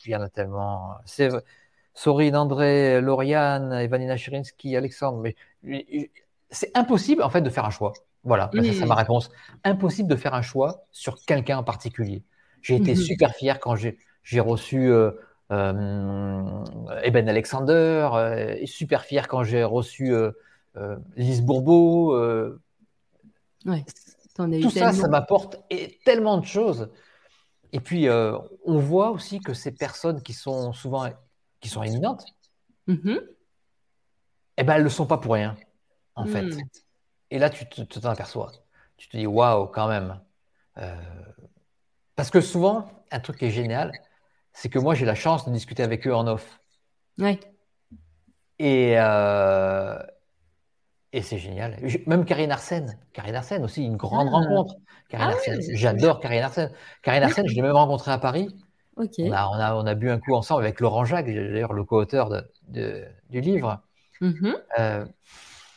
[0.05, 0.97] Il y en a tellement.
[1.95, 5.23] Sorine André, Lauriane, Evanina Chirinsky, Alexandre.
[5.62, 6.11] Mais
[6.51, 7.93] c'est impossible, en fait, de faire un choix.
[8.25, 8.99] Voilà, c'est ça, ma mmh.
[8.99, 9.31] réponse.
[9.64, 12.23] Impossible de faire un choix sur quelqu'un en particulier.
[12.62, 15.11] J'ai été super fier quand j'ai reçu euh,
[15.51, 16.64] euh,
[17.03, 20.14] Eben Alexander, euh, super fier quand j'ai reçu
[21.16, 22.16] Lise Bourbeau.
[23.66, 23.85] Ouais,
[24.37, 25.59] tout ça, ça m'apporte
[26.05, 26.90] tellement de choses.
[27.73, 31.11] Et puis, on voit aussi que ces personnes qui sont souvent
[31.61, 32.25] qui sont éminentes,
[32.88, 33.20] mm-hmm.
[34.57, 35.57] eh ben, elles ne le sont pas pour rien,
[36.14, 36.40] en fait.
[36.40, 36.62] Mm.
[37.31, 38.51] Et là, tu t'en aperçois.
[38.96, 40.18] Tu te dis, waouh, quand même.
[42.20, 43.92] Parce que souvent, un truc qui est génial,
[44.52, 46.61] c'est que moi, j'ai la chance de discuter avec eux en off.
[48.59, 49.96] Et, euh,
[51.14, 51.78] et c'est génial.
[52.06, 52.98] Même Karine Arsène.
[53.14, 54.37] Karine Arsène aussi, une grande ah.
[54.37, 54.74] rencontre.
[55.09, 56.70] Karine ah J'adore Karine Arsène.
[57.02, 58.54] Karine Arsène, je l'ai même rencontrée à Paris.
[58.98, 61.85] On, a, on, a, on, a, bu un coup ensemble avec Laurent Jacques, d'ailleurs le
[61.85, 62.28] co-auteur
[62.68, 63.80] de, du livre.
[64.20, 64.54] Mm-hmm.
[64.78, 65.06] Euh,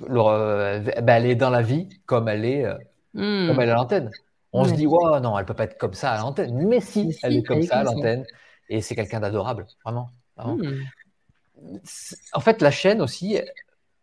[0.10, 2.66] euh, ben, elle est dans la vie comme elle est,
[3.14, 3.48] mm.
[3.48, 4.12] comme elle est à l'antenne.
[4.54, 6.68] On se dit, wow, non, elle peut pas être comme ça à l'antenne.
[6.68, 8.24] Mais si, elle est comme ça à l'antenne.
[8.70, 10.10] Et c'est quelqu'un d'adorable, vraiment.
[10.38, 10.84] Hmm.
[12.34, 13.40] En fait, la chaîne aussi,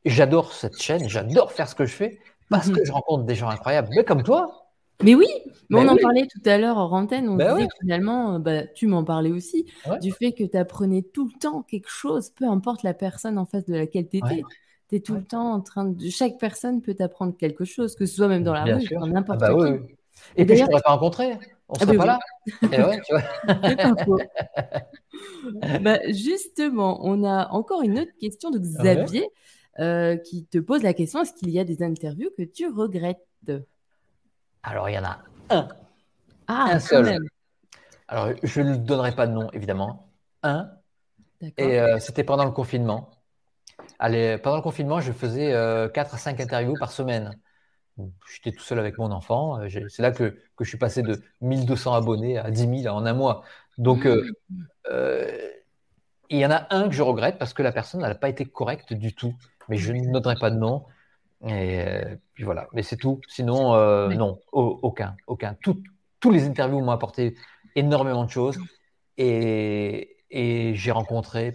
[0.05, 2.73] j'adore cette chaîne, j'adore faire ce que je fais parce hmm.
[2.75, 4.67] que je rencontre des gens incroyables, mais comme toi.
[5.03, 5.29] Mais oui,
[5.71, 8.87] mais on en parlait tout à l'heure en antenne, on disait que finalement, bah, tu
[8.87, 9.67] m'en parlais aussi,
[10.03, 13.47] du fait que tu apprenais tout le temps quelque chose, peu importe la personne en
[13.47, 14.43] face de laquelle tu étais.
[14.91, 16.09] Tu es tout le temps en train de.
[16.09, 19.41] Chaque personne peut t'apprendre quelque chose, que ce soit même dans la rue, dans n'importe
[19.41, 19.95] ah bah, qui.
[20.37, 21.39] Et, puis, je ne t'aurais pas rencontré.
[21.69, 22.19] On ne ah serait pas là.
[22.73, 23.23] Et ouais, tu vois.
[25.81, 29.29] bah, justement, on a encore une autre question de Xavier
[29.79, 33.53] euh, qui te pose la question est-ce qu'il y a des interviews que tu regrettes?
[34.63, 35.19] Alors, il y en a
[35.51, 35.69] un.
[36.49, 37.19] Ah, un seul.
[38.09, 40.09] Alors, je ne donnerai pas de nom, évidemment.
[40.43, 40.71] Un.
[41.57, 43.11] Et euh, c'était pendant le confinement.
[43.99, 47.39] Allez, pendant le confinement, je faisais euh, 4 à 5 interviews par semaine.
[48.33, 49.61] J'étais tout seul avec mon enfant.
[49.61, 53.13] Euh, c'est là que, je suis passé de 1200 abonnés à 10 000 en un
[53.13, 53.43] mois.
[53.79, 54.31] Donc, euh,
[54.91, 55.51] euh,
[56.29, 58.45] il y en a un que je regrette parce que la personne n'a pas été
[58.45, 59.35] correcte du tout.
[59.69, 60.85] Mais je ne noterai pas de nom.
[61.47, 62.03] Et
[62.35, 62.69] puis voilà.
[62.73, 63.21] Mais c'est tout.
[63.29, 63.73] Sinon,
[64.11, 65.17] non, aucun.
[65.27, 65.57] aucun.
[66.21, 67.37] tous les interviews m'ont apporté
[67.75, 68.59] énormément de choses.
[69.17, 71.53] Et, et j'ai rencontré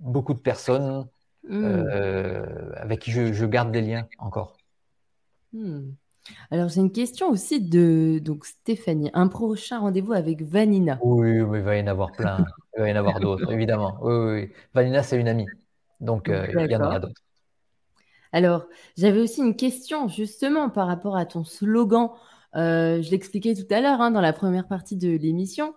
[0.00, 1.06] beaucoup de personnes
[1.48, 1.76] mmh.
[2.76, 4.56] avec qui je, garde des liens encore.
[5.54, 5.92] Mmh.
[6.50, 9.10] Alors, j'ai une question aussi de donc Stéphanie.
[9.14, 10.98] Un prochain rendez-vous avec Vanina.
[11.02, 12.44] Oui, oui, il va y en avoir plein.
[12.76, 13.98] il va y en avoir d'autres, évidemment.
[14.02, 15.46] Oui, oui, Vanina, c'est une amie.
[16.00, 17.22] Donc, euh, il y en aura d'autres.
[18.32, 22.10] Alors, j'avais aussi une question justement par rapport à ton slogan.
[22.56, 25.74] Euh, je l'expliquais tout à l'heure hein, dans la première partie de l'émission.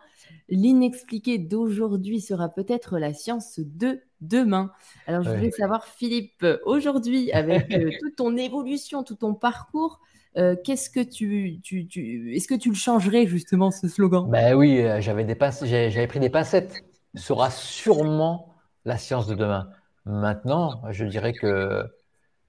[0.49, 4.71] L'inexpliqué d'aujourd'hui sera peut-être la science de demain.
[5.05, 9.99] Alors, je voulais savoir, Philippe, aujourd'hui, avec euh, toute ton évolution, tout ton parcours,
[10.37, 14.29] euh, qu'est-ce que tu, tu, est-ce que tu le changerais justement ce slogan?
[14.29, 16.83] Ben oui, euh, j'avais des j'avais pris des pincettes.
[17.15, 18.53] Ce sera sûrement
[18.85, 19.69] la science de demain.
[20.05, 21.83] Maintenant, je dirais que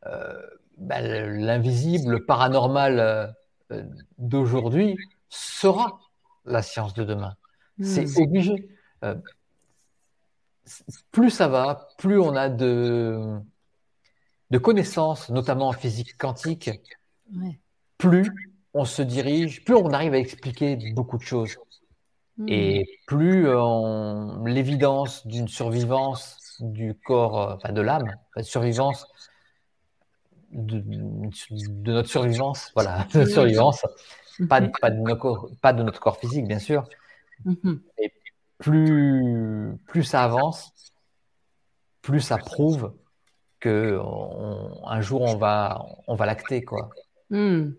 [0.07, 0.43] euh,
[0.77, 3.35] ben, l'invisible, le paranormal
[4.19, 4.97] d'aujourd'hui
[5.31, 5.99] sera
[6.45, 7.37] la science de demain.
[7.81, 8.23] C'est hmm.
[8.23, 8.69] obligé.
[11.11, 13.39] Plus ça va, plus on a de,
[14.51, 16.71] de connaissances, notamment en physique quantique,
[17.35, 17.59] ouais
[17.99, 18.33] plus
[18.73, 21.57] on se dirige, plus on arrive à expliquer beaucoup de choses.
[22.39, 22.47] Hmm.
[22.49, 23.49] Et plus
[24.47, 29.07] l'évidence d'une survivance du corps, euh, enfin de l'âme, de survivance
[30.53, 30.83] de,
[31.93, 33.85] notre survivance, voilà, de survivance,
[34.49, 36.89] pas, de, pas, de notre, pas de notre corps physique, bien sûr.
[37.99, 38.13] Et
[38.59, 40.73] plus, plus ça avance,
[42.03, 42.93] plus ça prouve
[43.61, 43.99] que
[44.85, 46.91] un jour on va, on va l'acter, quoi.
[47.31, 47.73] Hmm.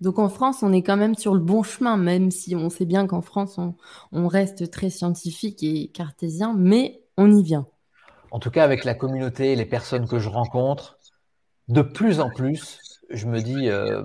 [0.00, 2.84] Donc en France, on est quand même sur le bon chemin, même si on sait
[2.84, 3.58] bien qu'en France,
[4.12, 7.66] on, reste très scientifique et cartésien, mais on y vient.
[8.30, 10.98] En tout cas, avec la communauté, les personnes que je rencontre,
[11.68, 14.02] de plus en plus, je me dis, euh,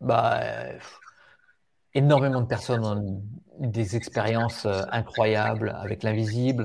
[0.00, 0.40] bah,
[1.96, 3.22] énormément de personnes ont
[3.58, 6.64] des expériences euh, incroyables avec l'invisible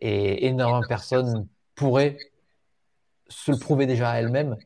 [0.00, 2.16] et énormément de personnes pourraient
[3.28, 4.56] se le prouver déjà à elles-mêmes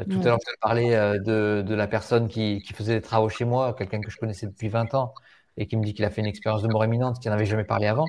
[0.00, 3.02] euh, tout à l'heure, tu parlais euh, de, de, la personne qui, qui, faisait des
[3.02, 5.14] travaux chez moi, quelqu'un que je connaissais depuis 20 ans,
[5.56, 7.46] et qui me dit qu'il a fait une expérience de mort imminente, qu'il n'en avait
[7.46, 8.06] jamais parlé avant,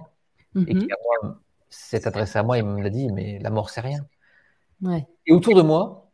[0.56, 0.88] et qui
[1.70, 4.06] s'est adressé à moi et me l'a dit, mais la mort, c'est rien.
[4.82, 5.06] Ouais.
[5.26, 6.12] Et autour de moi,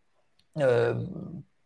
[0.58, 0.95] euh,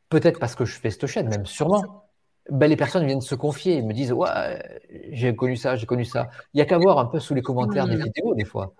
[0.10, 2.09] peut-être parce que je fais cette chaîne, même sûrement,
[2.52, 4.82] ben, les personnes viennent se confier, ils me disent Ouais,
[5.12, 6.30] j'ai connu ça, j'ai connu ça.
[6.54, 8.74] Il n'y a qu'à voir un peu sous les commentaires des vidéos, des fois.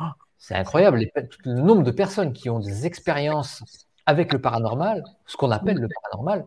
[0.00, 0.04] Oh,
[0.38, 1.00] c'est incroyable,
[1.44, 3.62] le nombre de personnes qui ont des expériences
[4.06, 6.46] avec le paranormal, ce qu'on appelle le paranormal,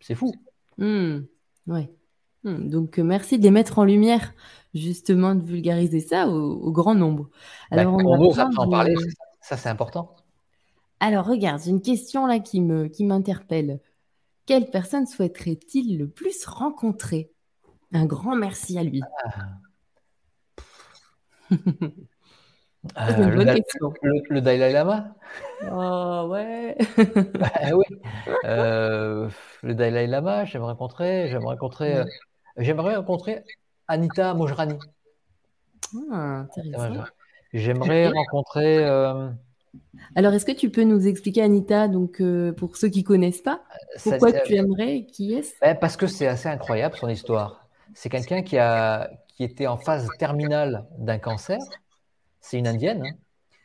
[0.00, 0.32] c'est fou.
[0.78, 1.20] Hmm.
[1.66, 1.90] ouais.
[2.44, 2.68] Hmm.
[2.68, 4.32] Donc, euh, merci de les mettre en lumière,
[4.74, 7.28] justement, de vulgariser ça au, grand nombre.
[7.70, 8.94] Bah, Alors, on, ose en parler,
[9.40, 10.16] ça c'est important.
[10.98, 13.80] Alors, regarde, une question là qui me qui m'interpelle.
[14.46, 17.30] Quelle personne souhaiterait-il le plus rencontrer?
[17.92, 19.00] Un grand merci à lui.
[19.24, 19.58] Ah.
[22.98, 23.28] Euh,
[24.28, 25.14] le, Dalai Lama?
[25.70, 26.76] Oh ouais
[27.38, 27.84] bah, oui.
[28.44, 29.30] Euh,
[29.62, 32.04] le Dalai Lama, j'aimerais rencontrer, j'aimerais rencontrer, euh,
[32.56, 33.44] j'aimerais rencontrer
[33.86, 34.78] Anita Mojrani.
[36.12, 36.46] Ah,
[37.52, 38.84] j'aimerais rencontrer.
[40.14, 42.22] Alors, est-ce que tu peux nous expliquer, Anita, donc
[42.56, 43.62] pour ceux qui connaissent pas,
[44.02, 45.54] pourquoi tu aimerais, qui est-ce?
[45.60, 47.66] Ben, Parce que c'est assez incroyable son histoire.
[47.94, 51.58] C'est quelqu'un qui a qui était en phase terminale d'un cancer
[52.42, 53.14] c'est une indienne, hein.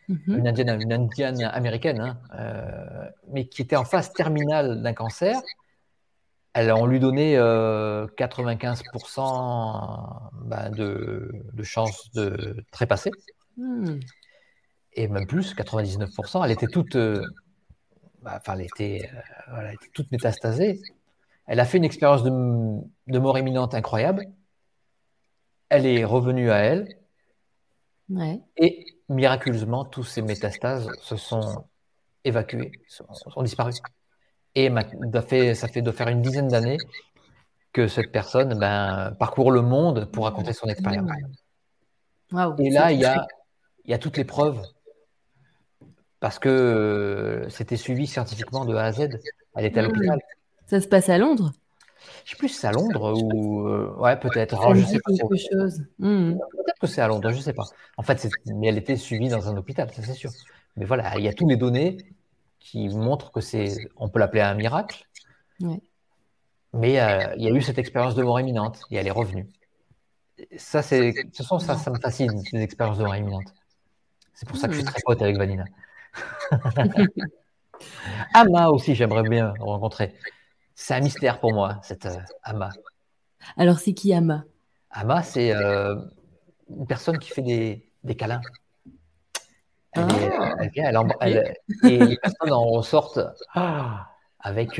[0.07, 0.37] mhm.
[0.39, 5.35] une indienne, une indienne américaine, hein, euh, mais qui était en phase terminale d'un cancer.
[6.53, 9.29] Elle, on lui donnait 95% euh,
[10.45, 13.11] ben, de, de chances de trépasser.
[13.57, 13.99] Hmm.
[14.97, 16.43] Et même plus, 99%.
[16.43, 17.21] Elle était toute, euh,
[18.23, 19.09] bah, enfin, elle était,
[19.55, 20.81] elle était toute métastasée.
[21.45, 24.25] Elle a fait une expérience de, de mort imminente incroyable.
[25.69, 26.97] Elle est revenue à elle.
[28.57, 31.65] Et miraculeusement, tous ces métastases se sont
[32.23, 33.73] évacuées, sont, sont disparues.
[34.55, 34.71] Et
[35.13, 36.77] ça fait, ça fait de faire une dizaine d'années
[37.71, 41.07] que cette personne ben, parcourt le monde pour raconter son expérience.
[42.57, 43.27] et là, il y a,
[43.85, 44.59] y a toutes les preuves.
[46.19, 49.19] Parce que euh, c'était suivi scientifiquement de A à Z.
[49.55, 49.87] Elle était à hmm.
[49.87, 50.19] l'hôpital.
[50.65, 51.51] Ça se passe à Londres?
[52.25, 53.67] Je sais plus si c'est à Londres ou.
[53.67, 54.59] Euh, ouais, peut-être.
[54.65, 55.11] Oh, je sais pas.
[55.99, 56.33] Hmm.
[56.33, 57.65] Peut-être que c'est à Londres, je sais pas.
[57.97, 60.31] En fait, mais elle était suivie dans un hôpital, ça c'est sûr.
[60.75, 61.97] Mais voilà, il y a tous les données
[62.59, 63.75] qui montrent que c'est.
[63.95, 65.07] On peut l'appeler un miracle.
[66.73, 69.47] Mais euh, il y a eu cette expérience de mort imminente et elle est revenue.
[70.57, 71.13] Ça, c'est.
[71.33, 73.53] Ce sont ça, ça me fascine, les expériences de mort imminente.
[74.33, 74.91] C'est pour ça que je suis hmm.
[74.91, 75.65] très pote avec Vanina.
[78.33, 80.15] Ama aussi, j'aimerais bien rencontrer.
[80.75, 82.69] C'est un mystère pour moi, cette euh, Ama.
[83.55, 84.43] Alors, c'est qui Ama?
[84.91, 85.95] Ama, c'est euh,
[86.69, 88.41] une personne qui fait des, câlins.
[89.93, 93.19] Elle, vient, elle, et les personnes en ressortent
[93.55, 94.07] ah,
[94.39, 94.79] avec,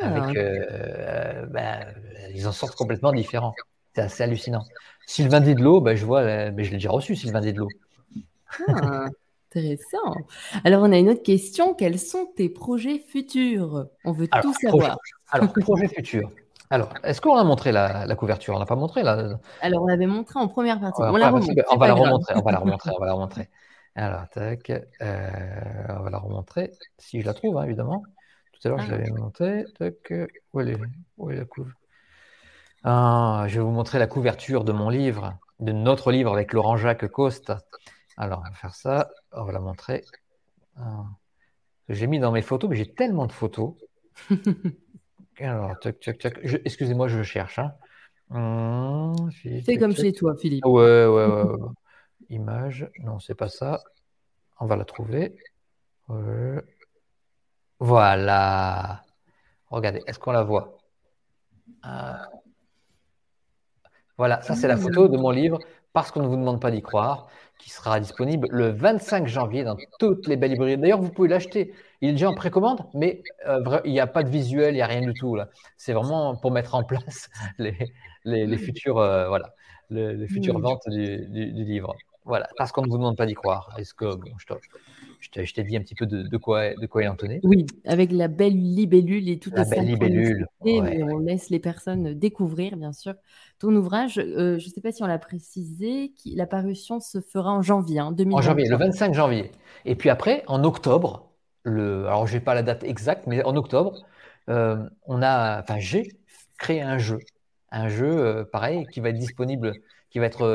[0.00, 0.34] avec
[1.50, 1.86] ben,
[2.32, 3.54] ils en sortent complètement différents.
[3.94, 4.64] C'est assez hallucinant.
[5.06, 7.68] Sylvain Didlot, ben, je vois, mais je l'ai déjà reçu, Sylvain Didlot.
[8.68, 9.06] Ah,
[9.50, 10.14] intéressant.
[10.64, 11.74] Alors, on a une autre question.
[11.74, 13.86] Quels sont tes projets futurs?
[14.04, 14.98] On veut tout savoir.
[15.30, 16.30] alors, projets futurs.
[16.72, 18.54] Alors, est-ce qu'on a montré la, couverture?
[18.54, 19.38] On n'a pas montré là?
[19.60, 21.02] Alors, on l'avait montré en première partie.
[21.02, 22.34] on, la remonte, on va la remontrer.
[22.36, 22.90] On va la remontrer.
[22.96, 23.48] on va la remontrer.
[23.96, 24.70] Alors, tac.
[24.70, 25.30] Euh,
[25.88, 26.70] on va la remontrer.
[26.98, 28.04] Si je la trouve, hein, évidemment.
[28.52, 28.98] Tout à l'heure, je ah.
[28.98, 29.64] l'avais montrée.
[29.78, 30.12] Tac.
[30.52, 30.76] Où, est,
[31.18, 31.72] où est la couve?
[32.84, 36.76] Ah, Je vais vous montrer la couverture de mon livre, de notre livre avec Laurent
[36.76, 37.52] Jacques Coste.
[38.20, 39.10] Alors, on va faire ça.
[39.32, 40.04] On va la montrer.
[40.76, 41.04] Ah.
[41.88, 43.72] J'ai mis dans mes photos, mais j'ai tellement de photos.
[45.40, 45.74] Alors.
[46.66, 47.58] Excusez-moi, je cherche.
[47.58, 47.72] Hein.
[48.30, 49.30] Hum,
[49.64, 50.66] C'est comme chez toi, Philippe.
[50.66, 51.68] Ouais, ouais, ouais.
[52.28, 52.90] Image.
[52.98, 53.80] Non, c'est pas ça.
[54.60, 55.38] On va la trouver.
[57.78, 59.02] Voilà.
[59.70, 60.76] Regardez, est-ce qu'on la voit?
[61.86, 62.12] Euh,
[64.18, 65.58] Voilà, ça c'est la photo de mon livre
[65.92, 67.28] Parce qu'on ne vous demande pas d'y croire
[67.60, 70.78] qui sera disponible le 25 janvier dans toutes les belles librairies.
[70.78, 71.74] D'ailleurs, vous pouvez l'acheter.
[72.00, 74.82] Il est déjà en précommande, mais euh, il n'y a pas de visuel, il n'y
[74.82, 75.36] a rien du tout.
[75.36, 75.48] là.
[75.76, 77.76] C'est vraiment pour mettre en place les,
[78.24, 79.54] les, futures, euh, voilà,
[79.90, 81.94] les, futures ventes du, livre.
[82.30, 83.74] Voilà, parce qu'on ne vous demande pas d'y croire.
[83.76, 84.30] Est-ce que bon,
[85.18, 88.28] je t'ai dit un petit peu de, quoi, de quoi en tenait Oui, avec la
[88.28, 90.46] belle libellule et toute la belle libellule.
[90.60, 93.14] On laisse les personnes découvrir, bien sûr,
[93.58, 94.18] ton ouvrage.
[94.18, 97.98] Euh, je ne sais pas si on l'a précisé, la parution se fera en janvier
[97.98, 99.50] hein, En janvier, le 25 janvier.
[99.84, 101.32] Et puis après, en octobre,
[101.64, 104.04] le, alors je n'ai pas la date exacte, mais en octobre,
[104.50, 106.12] euh, on a, enfin j'ai
[106.58, 107.18] créé un jeu,
[107.72, 109.72] un jeu euh, pareil qui va être disponible,
[110.10, 110.46] qui va être,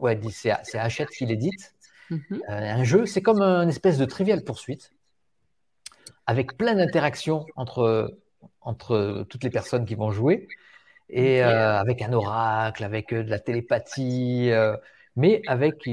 [0.00, 1.74] ouais, c'est Hachette qui l'édite
[2.10, 2.42] Mhm.
[2.48, 4.92] Euh, un jeu, c'est comme une espèce de trivial poursuite
[6.26, 8.16] avec plein d'interactions entre,
[8.60, 10.46] entre toutes les personnes qui vont jouer
[11.08, 14.50] et euh, avec un oracle, avec euh, de la télépathie,
[15.16, 15.88] mais avec,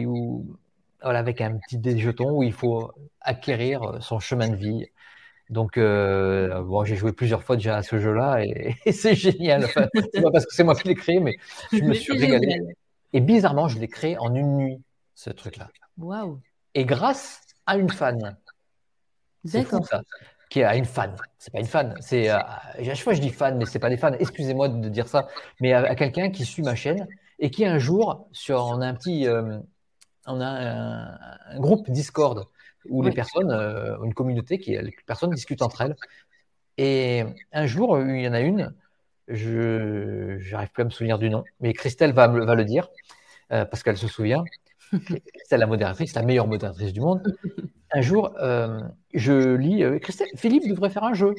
[1.02, 2.92] voilà, avec un petit des jetons où il faut
[3.22, 4.86] acquérir son chemin de vie.
[5.50, 9.66] Donc, bon, j'ai joué plusieurs fois déjà à ce jeu-là et, c'est génial.
[9.66, 9.88] Enfin,
[10.22, 11.38] pas parce que c'est moi qui l'ai créé, mais
[11.72, 12.60] je me suis régalé.
[13.14, 14.82] Et bizarrement, je l'ai créé en une nuit,
[15.16, 15.70] ce truc-là.
[15.98, 16.40] Waouh.
[16.74, 18.38] Et grâce à une fan.
[19.44, 19.88] D'accord.
[20.50, 21.16] Qui est à une fan.
[21.38, 21.96] C'est pas une fan.
[22.00, 24.14] C'est euh, à chaque fois je dis fan, mais c'est pas des fans.
[24.14, 25.28] Excusez-moi de dire ça,
[25.60, 27.08] mais à, quelqu'un qui suit ma chaîne
[27.40, 29.60] et qui un jour sur on a un petit, euh,
[30.26, 32.48] on a un, groupe Discord
[32.90, 35.96] où les personnes, euh, une communauté qui les personnes discutent entre elles.
[36.78, 38.74] Et un jour, il y en a une,
[39.28, 42.90] je n'arrive plus à me souvenir du nom, mais Christelle va, va le dire
[43.50, 44.44] parce qu'elle se souvient.
[45.46, 47.22] c'est la modératrice, la meilleure modératrice du monde.
[47.92, 48.82] Un jour, euh,
[49.14, 51.36] je lis euh, Christelle, Philippe devrait faire un jeu.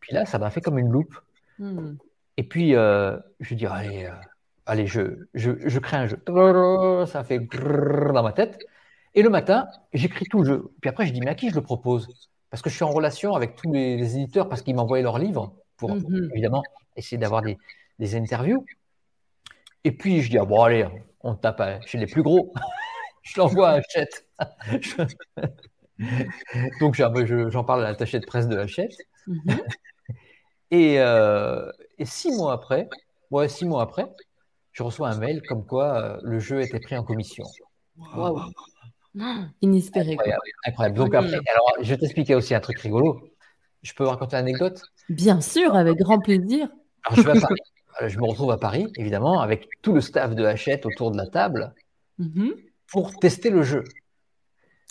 [0.00, 1.14] Puis là, ça m'a fait comme une loupe.
[1.58, 1.94] Hmm.
[2.36, 4.08] Et puis, euh, je dis allez,
[4.66, 6.20] allez je, je, crée un jeu.
[7.06, 8.58] Ça fait dans ma tête.
[9.14, 10.72] Et le matin, j'écris tout le jeu.
[10.80, 12.08] Puis après, je dis mais à qui je le propose?
[12.50, 15.54] Parce que je suis en relation avec tous les, éditeurs parce qu'ils m'envoient leurs livres
[15.76, 16.30] pour hmm.
[16.32, 16.62] évidemment
[16.96, 17.58] essayer d'avoir des,
[17.98, 18.64] des interviews.
[19.84, 20.86] Et puis, je dis ah bon, allez,
[21.20, 22.52] on tape chez les plus gros.
[23.22, 24.26] je l'envoie à Hachette.
[26.80, 28.96] Donc j'en parle à l'attaché de presse de Hachette.
[29.26, 29.40] Mhm.
[30.72, 32.88] Euh, et, six mois après,
[33.30, 34.06] ouais, six mois après,
[34.72, 37.44] je reçois un mail comme quoi euh, le jeu était pris en commission.
[37.96, 38.40] Wow.
[39.62, 40.16] Inespéré.
[40.66, 40.96] Incroyable.
[40.96, 43.22] Donc après, alors je vais t'expliquer aussi un truc rigolo.
[43.82, 46.68] Je peux vous raconter l'anecdote Bien sûr, avec grand plaisir.
[47.04, 47.48] Alors, je vais à
[48.02, 51.16] euh, je me retrouve à Paris, évidemment, avec tout le staff de Hachette autour de
[51.16, 51.74] la table
[52.18, 52.54] mhm.
[52.90, 53.84] pour tester le jeu.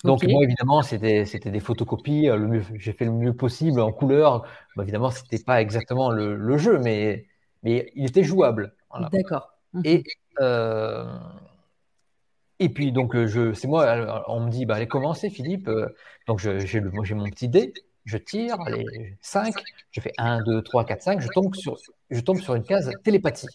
[0.03, 2.29] Donc, moi, évidemment, c'était des photocopies.
[2.29, 4.45] Euh, j'ai fait le mieux possible en couleur.
[4.81, 7.25] évidemment, ce n'était pas exactement le, jeu, mais,
[7.63, 8.73] mais il était jouable.
[9.11, 9.53] D'accord.
[9.73, 9.81] Mhm.
[9.85, 10.03] Et,
[10.41, 11.05] euh,
[12.59, 13.15] et puis, donc,
[13.55, 15.69] c'est moi, on me dit, bah, allez, commencez, Philippe.
[16.27, 16.81] Donc, j'ai
[17.15, 17.73] mon petit dé
[18.05, 19.53] je tire, les 5,
[19.91, 21.77] je fais 1, 2, 3, 4, 5, je tombe sur,
[22.09, 23.47] je tombe sur une case télépathie.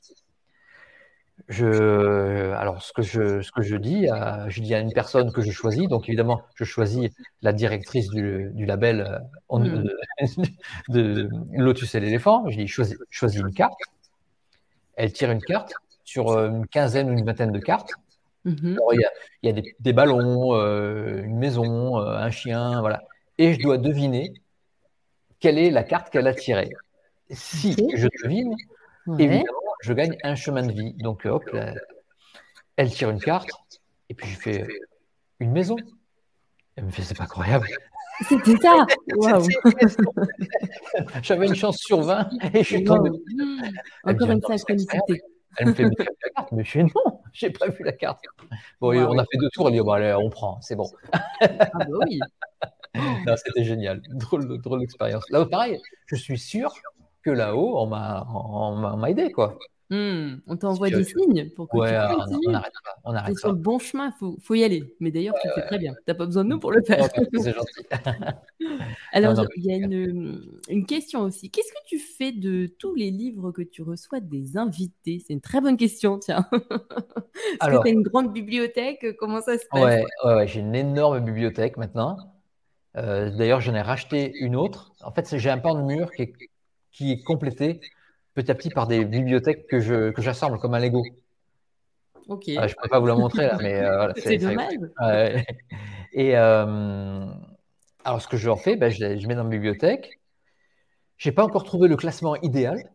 [1.49, 5.33] Je, alors, ce que je, ce que je dis, à, je dis à une personne
[5.33, 7.11] que je choisis, donc évidemment, je choisis
[7.43, 9.85] la directrice du, du label euh, hmm.
[10.89, 12.49] de, Lotus et l'éléphant.
[12.49, 13.81] Je dis choisis, choisis une carte.
[14.97, 15.73] Elle tire une carte
[16.05, 17.93] sur euh, une quinzaine ou une vingtaine de cartes.
[18.45, 18.79] Mhm.
[18.93, 19.11] il, y a,
[19.43, 23.03] il y a, des, des ballons, euh, une maison, un chien, voilà
[23.39, 24.33] et je dois deviner
[25.41, 26.71] quelle est la carte qu'elle a tirée.
[27.31, 28.55] Si je devine,
[29.19, 29.45] évidemment,
[29.83, 30.95] je gagne un chemin de vie.
[30.95, 31.45] Donc, hop,
[32.77, 33.51] elle tire une carte.
[34.09, 34.67] Et puis, je fais
[35.41, 35.77] une maison.
[36.77, 37.69] Elle me fait, c'est pas incroyable.
[38.29, 38.87] C'était ça
[41.23, 43.11] J'avais une chance sur 20 et je suis tombé.
[44.05, 45.23] Encore une synchronicité.
[45.57, 46.53] Elle me fait, mais la carte?
[46.53, 48.25] Mais je fais, non, j'ai pas vu la carte.
[48.81, 50.91] Bon, on a fait deux tours, elle dit, bon, allez, on prend, c'est bon.
[51.13, 51.21] ah
[51.75, 52.21] bah oui
[53.45, 55.25] C'était génial, drôle, drôle d'expérience.
[55.31, 56.75] Là, pareil, je suis sûr
[57.23, 59.59] que là-haut, on m'a aidé, quoi.
[59.91, 62.97] Mmh, on t'envoie des signes pour que ouais, tu on n'arrête pas.
[63.05, 64.95] On arrête sur le bon chemin, il faut, faut, y aller.
[65.01, 65.95] Mais d'ailleurs, tu fais très bien.
[65.95, 67.09] Tu n'as pas besoin de nous pour le faire.
[67.33, 67.87] c'est gentil.
[69.13, 71.51] Alors, il y a une, une, question aussi.
[71.51, 75.23] Qu'est-ce que tu fais de tous les livres que tu reçois des invités?
[75.27, 76.47] C'est une très bonne question, tiens.
[76.53, 79.17] Est-ce que tu as une grande bibliothèque?
[79.19, 79.83] Comment ça se passe?
[79.83, 82.19] Ouais, ouais j'ai une énorme bibliothèque maintenant.
[82.99, 84.93] Euh, d'ailleurs, j'en ai racheté une autre.
[85.03, 86.33] En fait, j'ai un pan de mur qui est,
[86.93, 87.81] qui est complété
[88.35, 91.05] petit à petit par des bibliothèques que je que j'assemble comme un Lego.
[92.29, 92.45] Ok.
[92.47, 94.75] je ne peux pas vous la montrer là, mais euh, c'est dommage.
[96.13, 97.27] Et euh,
[98.05, 100.21] alors, ce que je fais, ben, je, je, mets dans ma bibliothèque.
[101.17, 102.91] J'ai pas encore trouvé le classement idéal.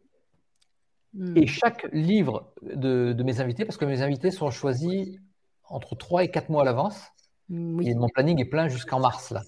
[1.14, 1.38] Hmm.
[1.38, 5.20] Et chaque livre de, de, mes invités, parce que mes invités sont choisis
[5.66, 7.00] entre 3 et 4 mois à l'avance.
[7.50, 9.42] Et mon planning est plein jusqu'en mars là.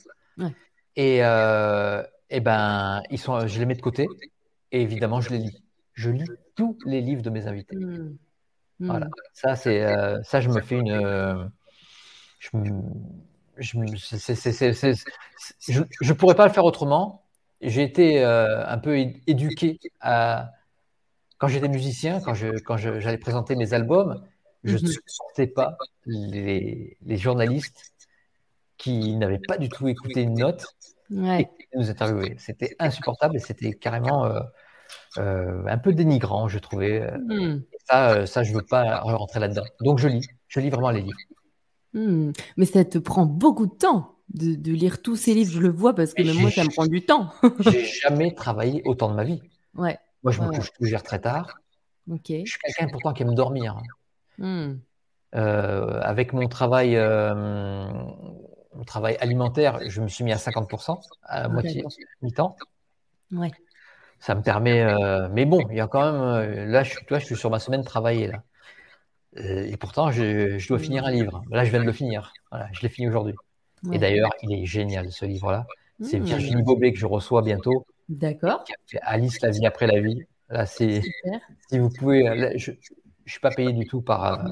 [0.95, 4.07] Et, euh, et ben, ils sont, je les mets de côté.
[4.71, 5.65] Et évidemment, je les lis
[5.95, 7.77] je lis tous les livres de mes invités.
[7.77, 8.17] Mmh.
[8.79, 9.11] Voilà, mmh.
[9.33, 11.45] ça c'est euh, ça je me fais une euh,
[12.39, 12.49] je,
[13.57, 13.79] je,
[16.01, 17.23] je, pourrais pas le faire autrement.
[17.61, 20.51] J'ai été euh, un peu éduqué à
[21.37, 24.21] quand j'étais musicien, quand je quand j'allais présenter mes albums,
[24.65, 24.87] je ne mmh.
[24.87, 27.93] supportais pas les, les, journalistes
[28.77, 30.65] qui n'avaient pas du tout écouté une note
[31.11, 32.35] et qui nous interviewaient.
[32.37, 34.29] C'était insupportable et c'était carrément
[35.17, 37.01] euh, un peu dénigrant, je trouvais.
[37.01, 37.63] Euh, hmm.
[37.85, 39.63] Ça, euh, ça, je veux pas rentrer là-dedans.
[39.81, 40.27] Donc, je lis.
[40.47, 41.17] Je lis vraiment les livres.
[41.93, 42.31] Hmm.
[42.57, 45.51] Mais ça te prend beaucoup de temps de, lire tous ces livres.
[45.51, 47.31] Je le vois parce que même moi, ça me prend du temps.
[47.59, 49.41] j'ai jamais travaillé autant de ma vie.
[49.75, 49.97] Ouais.
[50.23, 51.59] Moi, je me couche toujours très tard.
[52.09, 52.27] Ok.
[52.27, 53.77] Je suis quelqu'un pourtant qui aime dormir.
[54.37, 54.79] Hmm.
[55.31, 56.97] avec mon travail,
[58.75, 61.83] mon travail alimentaire, je me suis mis à 50%, à moitié,
[62.21, 62.55] mi-temps.
[63.31, 63.51] Ouais
[64.19, 64.81] ça me permet.
[64.81, 66.21] Euh, mais bon, il y a quand même.
[66.21, 68.43] Euh, là, je, toi, je suis sur ma semaine de travailler là.
[69.37, 71.43] Euh, et pourtant, je, dois finir un livre.
[71.51, 72.33] Là, je viens de le finir.
[72.51, 73.35] Voilà, je l'ai fini aujourd'hui.
[73.91, 75.67] Et d'ailleurs, il est génial ce livre-là.
[76.01, 76.23] C'est mmh.
[76.23, 77.85] Virginie Bobet que je reçois bientôt.
[78.09, 78.63] D'accord.
[79.01, 80.23] Alice, la vie après la vie.
[80.49, 81.01] Là, c'est.
[81.69, 82.57] Si vous pouvez.
[82.57, 82.75] je ne
[83.27, 84.43] suis pas payé du tout par.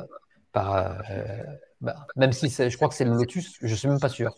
[0.54, 1.02] Par
[1.82, 4.34] bah, même si je crois que c'est le Lotus, je ne suis même pas sûr.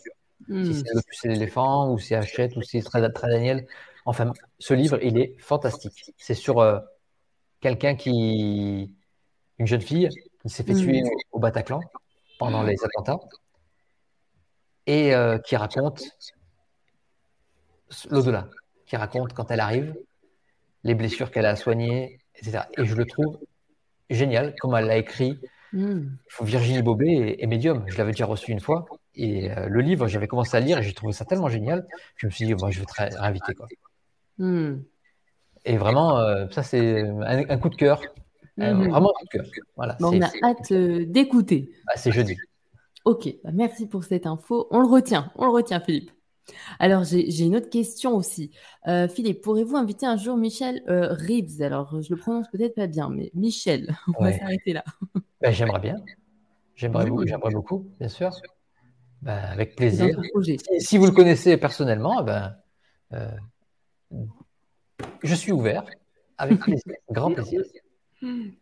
[0.46, 0.72] Si mmh.
[0.72, 3.66] c'est le Lotus et l'éléphant, ou si Hachette, ou si c'est Daniel.
[4.04, 6.12] Enfin, ce livre, il est fantastique.
[6.16, 6.78] C'est sur euh,
[7.60, 8.94] quelqu'un qui,
[9.58, 10.08] une jeune fille
[10.42, 10.80] qui s'est fait mm.
[10.80, 11.02] tuer
[11.32, 11.80] au Bataclan
[12.38, 13.18] pendant les attentats
[14.86, 16.02] et euh, qui raconte
[18.10, 18.48] l'au-delà,
[18.86, 19.94] qui raconte quand elle arrive,
[20.84, 22.64] les blessures qu'elle a soignées, etc.
[22.78, 23.38] Et je le trouve
[24.10, 25.40] génial, comme elle l'a écrit.
[25.72, 26.08] Mm.
[26.42, 27.84] Virginie Bobet est, médium.
[27.86, 28.86] Je l'avais déjà reçu une fois.
[29.14, 31.86] Et euh, le livre, j'avais commencé à lire et j'ai trouvé ça tellement génial.
[32.16, 33.54] Je me suis dit, moi, je vais te réinviter.
[33.54, 33.66] Quoi.
[34.38, 34.82] Hmm.
[35.64, 38.02] Et vraiment, euh, ça, c'est un, coup de cœur.
[38.60, 38.90] Euh, mhm.
[38.90, 39.46] Vraiment un coup de cœur.
[39.76, 41.70] Voilà, on a hâte d'écouter.
[41.86, 42.36] Bah, c'est jeudi.
[43.04, 44.68] Ok, bah, merci pour cette info.
[44.70, 46.10] On le retient, on le retient, Philippe.
[46.78, 48.50] Alors, j'ai une autre question aussi.
[49.10, 51.62] Philippe, pourrez-vous inviter un jour Michel Reeves?
[51.62, 54.84] Alors, je le prononce peut-être pas bien, mais Michel, on va s'arrêter là.
[55.40, 55.96] Bah, j'aimerais bien.
[56.74, 58.30] J'aimerais beaucoup, beaucoup, bien sûr.
[59.24, 60.20] avec plaisir.
[60.44, 62.56] Si, si, vous le connaissez personnellement, ben,
[65.22, 65.84] je suis ouvert,
[66.38, 67.62] avec plaisir, grand plaisir.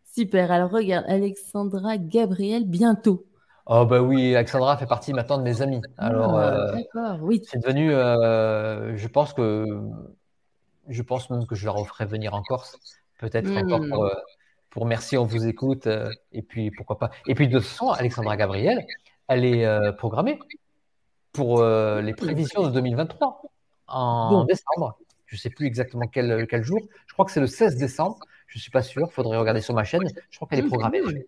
[0.04, 0.50] Super.
[0.50, 3.26] Alors regarde, Alexandra Gabriel, bientôt.
[3.66, 5.80] Oh bah oui, Alexandra fait partie maintenant de mes amis.
[5.96, 7.40] Alors, ah, euh, d'accord, oui.
[7.44, 9.64] C'est devenu, euh, je pense que,
[10.88, 12.78] je pense même que je leur ferai venir en Corse,
[13.18, 13.56] peut-être hmm.
[13.56, 14.14] encore pour, euh,
[14.68, 15.88] pour, merci, on vous écoute,
[16.32, 17.10] et puis pourquoi pas.
[17.26, 18.84] Et puis de toute façon, Alexandra Gabriel,
[19.28, 20.38] elle est programmée
[21.32, 23.42] pour les prévisions de 2023
[23.88, 24.98] en décembre.
[25.26, 26.80] Je ne sais plus exactement quel, quel jour.
[27.06, 28.18] Je crois que c'est le 16 décembre.
[28.46, 29.06] Je ne suis pas sûr.
[29.10, 30.06] Il faudrait regarder sur ma chaîne.
[30.30, 31.22] Je crois qu'elle est mmh.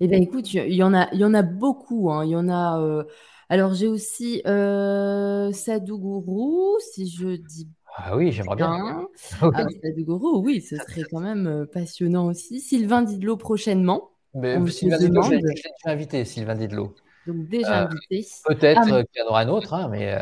[0.00, 2.10] Eh bien, écoute, il y en a, il y en a beaucoup.
[2.10, 2.24] Hein.
[2.24, 2.80] Il y en a.
[2.80, 3.04] Euh,
[3.48, 7.68] alors, j'ai aussi euh, Sadhguru, si je dis.
[7.96, 9.06] Ah oui, j'aimerais bien.
[9.40, 12.60] Ah, Sadhguru, oui, ce serait quand même euh, passionnant aussi.
[12.60, 14.10] Sylvain Didlot prochainement.
[14.34, 16.94] Mais Sylvain Didlot, je l'ai invité, Sylvain Didlot.
[17.26, 18.26] Donc, déjà euh, invité.
[18.44, 20.16] Peut-être ah, qu'il y en aura un autre, hein, mais,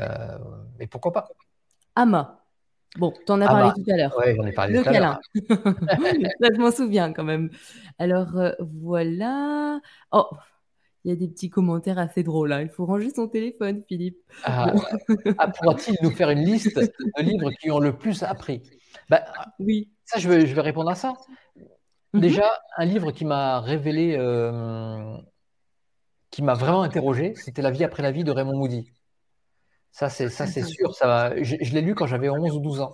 [0.79, 1.29] mais pourquoi pas.
[1.97, 2.46] Ama.
[2.99, 4.15] Bon, tu en as ah parlé bah, tout à l'heure.
[4.19, 5.21] Oui, j'en ai parlé le tout à l'heure.
[5.35, 7.51] je m'en souviens quand même.
[7.99, 9.81] Alors, euh, voilà.
[10.13, 10.27] Oh,
[11.05, 12.53] il y a des petits commentaires assez drôles.
[12.53, 12.63] Hein.
[12.63, 14.19] Il faut ranger son téléphone, Philippe.
[14.45, 14.73] Ah,
[15.39, 18.63] ah, pourra-t-il nous faire une liste de livres qui ont le plus appris?
[19.09, 19.23] Bah,
[19.61, 19.91] Oui.
[20.05, 21.15] Ça, je vais, je vais répondre à ça.
[22.13, 22.21] Mhm.
[22.21, 25.17] Déjà, un livre qui m'a révélé, euh,
[26.31, 28.91] qui m'a vraiment interrogé, c'était La vie après la vie de Raymond Moody.
[29.97, 30.95] Ça, c'est ça, c'est sûr.
[30.95, 32.93] Ça, je, je l'ai lu quand j'avais 11 ou 12 ans.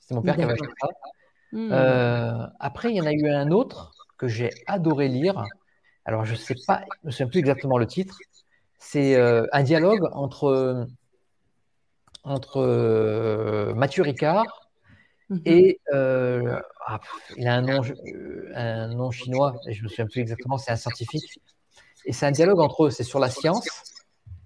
[0.00, 0.88] C'est mon père qui avait acheté ça.
[1.52, 1.72] Hmm.
[1.72, 5.42] Euh, après, il y en a eu un autre que j'ai adoré lire.
[6.04, 8.18] Alors, je ne sais pas, je ne sais plus exactement le titre.
[8.78, 10.86] C'est euh, un dialogue entre,
[12.24, 14.68] entre euh, Mathieu Ricard
[15.30, 15.40] mhm.
[15.46, 17.00] et ah,
[17.38, 17.80] il a un nom,
[18.54, 21.40] un nom chinois, et je ne me souviens plus exactement, c'est un scientifique.
[22.04, 23.66] Et c'est un dialogue entre eux, c'est sur la science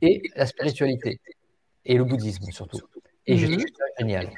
[0.01, 1.21] et la spiritualité,
[1.89, 2.79] et le bouddhisme surtout.
[3.27, 3.57] Et je mhm.
[3.57, 4.31] trouve ça génial.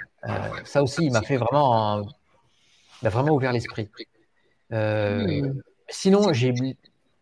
[0.64, 2.02] ça aussi, il m'a fait vraiment
[3.02, 3.88] il a vraiment ouvert l'esprit.
[4.72, 5.52] Euh,
[5.88, 6.52] sinon, j'ai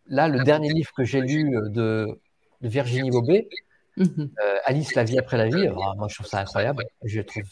[0.06, 2.20] là le dernier livre que j'ai lu euh, de,
[2.60, 3.48] Virginie Bobet,
[3.96, 4.30] mhm.
[4.42, 5.68] euh, Alice, la vie après la vie.
[5.68, 6.84] moi, je trouve ça incroyable.
[7.04, 7.44] Je trouve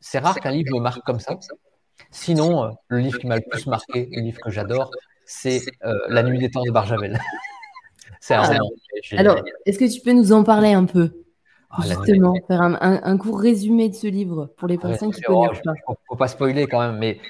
[0.00, 1.36] c'est rare qu'un livre me marque comme ça.
[2.12, 4.90] Sinon, le livre qui m'a le plus marqué, le livre que j'adore,
[5.24, 5.62] c'est
[6.08, 7.18] La nuit des temps de Barjavel.
[8.20, 8.70] c'est un roman.
[9.12, 11.10] Alors, est-ce que tu peux nous en parler un peu?
[11.70, 15.74] Ah, Justement, faire un, court résumé de ce livre pour les personnes qui connaissent pas.
[15.86, 17.20] Faut, faut pas spoiler quand même, mais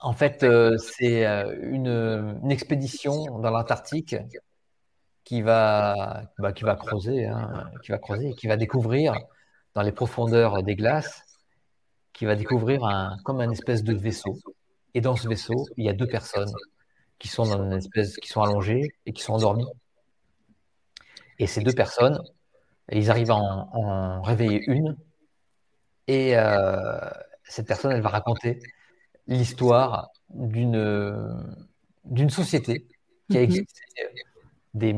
[0.00, 4.16] en fait, euh, c'est euh, une, expédition dans l'Antarctique
[5.24, 9.14] qui va, bah, qui va creuser, hein, qui va creuser, qui va découvrir
[9.74, 11.24] dans les profondeurs des glaces,
[12.12, 14.38] qui va découvrir un, comme un espèce de vaisseau.
[14.94, 16.52] Et dans ce vaisseau, il y a deux personnes
[17.18, 19.66] qui sont dans une espèce, qui sont allongées et qui sont endormies.
[21.38, 22.20] Et ces deux personnes,
[22.92, 24.96] ils arrivent à en, réveiller une.
[26.08, 27.10] Et euh,
[27.44, 28.60] cette personne, elle va raconter
[29.26, 31.44] l'histoire d'une
[32.04, 32.86] d'une société
[33.28, 33.44] qui a mhm.
[33.44, 33.80] existé
[34.74, 34.92] des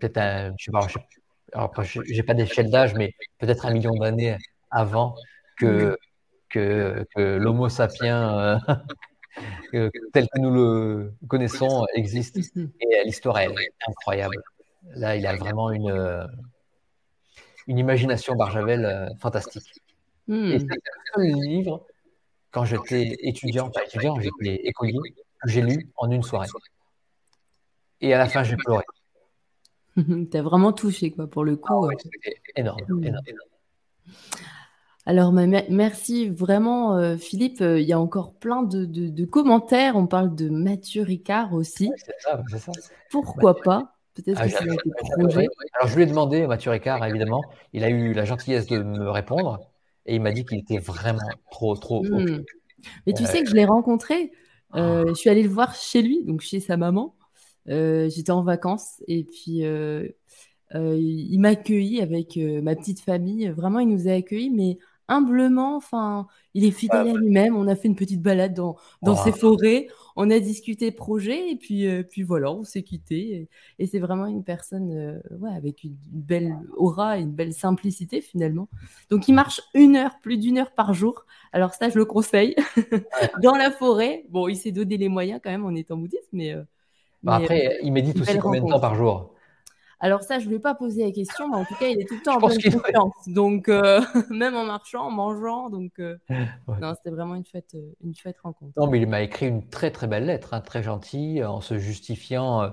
[0.00, 4.36] peut-être je sais pas, j'ai pas d'échelle d'âge, mais peut-être un million d'années
[4.70, 5.14] avant
[5.56, 5.96] que
[6.48, 8.58] que, que l'Homo sapiens
[9.74, 12.56] euh, tel que nous le connaissons existe.
[12.56, 12.70] Mhm.
[12.80, 13.54] Et l'histoire est
[13.86, 14.42] incroyable.
[14.94, 16.26] Là, il a vraiment une
[17.68, 19.82] une imagination Barjavel euh, fantastique.
[20.26, 20.46] Hmm.
[20.46, 20.80] Et c'est le
[21.14, 21.86] seul livre,
[22.50, 24.98] quand j'étais étudiant, pas étudiant, j'étais écolier,
[25.42, 26.48] que j'ai lu en une soirée.
[28.00, 28.82] Et à la fin, j'ai pleuré.
[30.30, 31.84] T'as vraiment touché, quoi, pour le coup.
[31.84, 33.04] Ah c'était énorme, hmm.
[33.04, 33.48] énorme, énorme.
[35.04, 37.60] Alors, merci vraiment, euh, Philippe.
[37.60, 39.96] Il y a encore plein de, commentaires.
[39.96, 41.90] On parle de Mathieu Ricard aussi.
[41.96, 42.72] c'est ça, c'est ça.
[43.10, 43.97] Pourquoi pas?
[44.18, 44.46] Peut-être ah,
[45.78, 47.42] Alors, je lui ai demandé, Mathieu Ricard, évidemment.
[47.72, 49.60] Il a eu la gentillesse de me répondre
[50.06, 51.20] et il m'a dit qu'il était vraiment
[51.52, 52.02] trop, trop.
[52.02, 52.42] Hmm.
[53.06, 54.32] Mais tu sais que je l'ai rencontré.
[54.74, 55.08] Euh, ah.
[55.08, 57.14] je suis allée le voir chez lui, donc chez sa maman.
[57.68, 60.08] Euh, j'étais en vacances et puis euh,
[60.74, 63.48] il m'a accueilli avec ma petite famille.
[63.50, 65.76] Vraiment, il nous a accueillis, mais humblement.
[65.76, 67.56] Enfin, il est fidèle à lui-même.
[67.56, 69.86] On a fait une petite balade dans, dans ses forêts.
[70.20, 73.48] On a discuté projet et puis, euh, puis voilà, on s'est quitté.
[73.78, 78.20] Et, c'est vraiment une personne euh, ouais, avec une, belle aura et une belle simplicité
[78.20, 78.68] finalement.
[79.10, 81.24] Donc il marche une heure, plus d'une heure par jour.
[81.52, 82.56] Alors ça, je le conseille.
[83.42, 84.24] dans la forêt.
[84.28, 86.52] Bon, il s'est donné les moyens quand même en étant bouddhiste, mais.
[86.52, 86.64] Euh,
[87.22, 89.34] bah, après, il médite aussi combien de temps par jour?
[90.00, 92.00] Alors ça, je ne lui ai pas posé la question, mais en tout cas, il
[92.00, 93.14] est tout le temps en bonne confiance.
[93.26, 95.70] Donc, euh, même en marchant, en mangeant.
[95.70, 96.16] Donc, euh,
[96.80, 98.72] non, c'était vraiment une fête, euh, une fête rencontre.
[98.76, 101.78] Non, mais il m'a écrit une très, très belle lettre, hein, très gentille, en se
[101.78, 102.72] justifiant.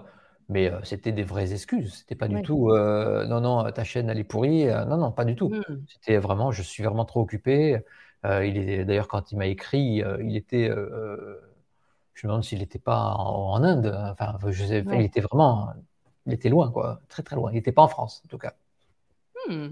[0.50, 1.96] mais c'était des vraies excuses.
[1.96, 4.66] C'était pas du tout non, non, ta chaîne, elle est pourrie.
[4.66, 5.50] non, non, pas du tout.
[5.50, 5.84] Hmm.
[5.88, 7.80] C'était vraiment, je suis vraiment trop occupé.
[8.24, 10.70] il est D'ailleurs, quand il m'a écrit, il était
[12.14, 13.94] je me demande s'il n'était pas en, Inde.
[14.12, 15.74] Enfin, je sais, il était vraiment
[16.26, 17.52] il était loin, quoi, très très loin.
[17.52, 18.54] Il n'était pas en France, en tout cas.
[19.48, 19.70] Hmm.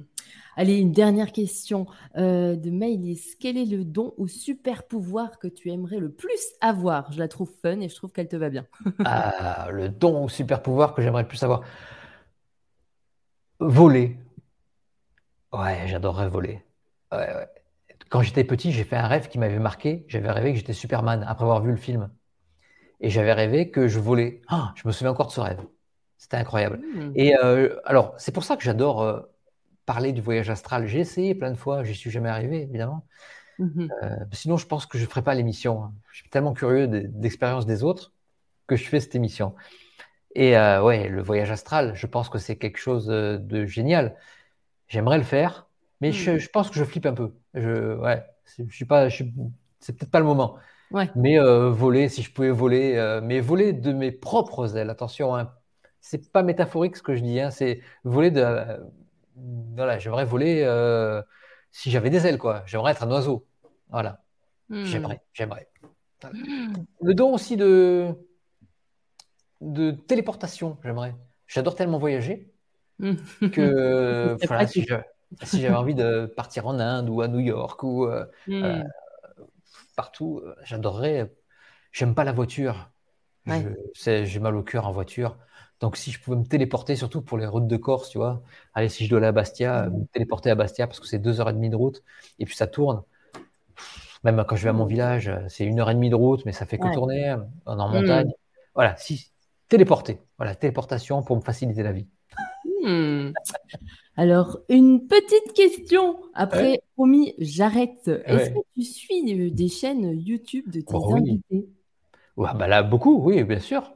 [0.55, 3.35] Allez, une dernière question euh, de Maïlis.
[3.39, 7.11] Quel est le don ou super pouvoir que tu aimerais le plus avoir?
[7.11, 8.67] Je la trouve fun et je trouve qu'elle te va bien.
[9.05, 11.61] ah, le don ou super pouvoir que j'aimerais le plus avoir
[13.59, 14.17] Voler.
[15.53, 16.63] Ouais, j'adorerais voler.
[18.09, 20.05] Quand j'étais petit, j'ai fait un rêve qui m'avait marqué.
[20.07, 22.11] J'avais rêvé que j'étais Superman après avoir vu le film.
[22.99, 24.41] Et j'avais rêvé que je volais.
[24.47, 25.61] Ah, je me souviens encore de ce rêve.
[26.23, 26.77] C'était incroyable.
[26.77, 27.11] Mmh.
[27.15, 29.19] Et euh, alors, c'est pour ça que j'adore euh,
[29.85, 30.87] parler du voyage astral.
[30.87, 33.05] J'ai essayé plein de fois, j'y suis jamais arrivé, évidemment.
[33.59, 35.83] Mmh euh, sinon, je pense que je ne ferais pas l'émission.
[35.83, 35.93] Hein.
[36.11, 38.13] Je suis tellement curieux d'expérience des autres
[38.67, 39.53] que je fais cette émission.
[40.33, 44.15] Et ouais, le voyage astral, je pense que c'est quelque chose de génial.
[44.87, 45.67] J'aimerais le faire,
[45.99, 46.47] mais je, mmh.
[46.53, 47.33] pense que je flippe un peu.
[47.53, 48.23] Je, ouais,
[48.57, 50.55] je suis pas, c'est peut-être pas le moment.
[50.89, 51.09] Ouais.
[51.15, 54.89] Mais voler, si je pouvais voler, mais voler de mes propres ailes.
[54.89, 55.51] Attention, hein,
[56.03, 57.39] c'est pas métaphorique ce que je dis.
[57.39, 58.45] Hein, c'est voler de.
[59.75, 60.63] voilà, j'aimerais voler
[61.73, 62.63] si j'avais des ailes, quoi.
[62.67, 63.45] J'aimerais être un oiseau.
[63.89, 64.21] Voilà.
[64.69, 64.85] Hmm.
[64.85, 65.67] J'aimerais, j'aimerais.
[66.23, 66.73] Hmm.
[67.01, 68.15] Le don aussi de,
[69.59, 71.15] de téléportation, j'aimerais.
[71.47, 72.51] J'adore tellement voyager
[72.99, 73.15] hmm.
[73.51, 74.85] que voilà, si,
[75.61, 78.83] j'avais envie de partir en Inde ou à New York ou euh, euh,
[79.95, 81.33] partout, euh, j'adorerais.
[81.91, 82.89] J'aime pas la voiture.
[83.45, 85.37] J'ai mal au cœur en voiture.
[85.83, 88.41] Donc, si je pouvais me téléporter, surtout pour les routes de Corse, tu vois,
[88.73, 91.41] allez, si je dois aller à Bastia, me téléporter à Bastia parce que c'est deux
[91.41, 92.03] heures et demie de route
[92.39, 93.03] et puis ça tourne.
[94.23, 96.53] Même quand je vais à mon village, c'est une heure et demie de route, mais
[96.53, 98.31] ça fait que tourner en, en montagne.
[98.75, 99.33] Voilà, si,
[99.67, 100.21] téléporter.
[100.37, 102.07] Voilà, téléportation pour me faciliter la vie.
[102.85, 103.31] Hmm.
[104.15, 106.15] Alors, une petite question.
[106.33, 108.07] Après, promis, j'arrête.
[108.07, 111.67] Est-ce que tu suis euh, des chaînes YouTube de tes oh invités?
[112.37, 113.93] Ouais, bah Là, beaucoup, oui, bien sûr.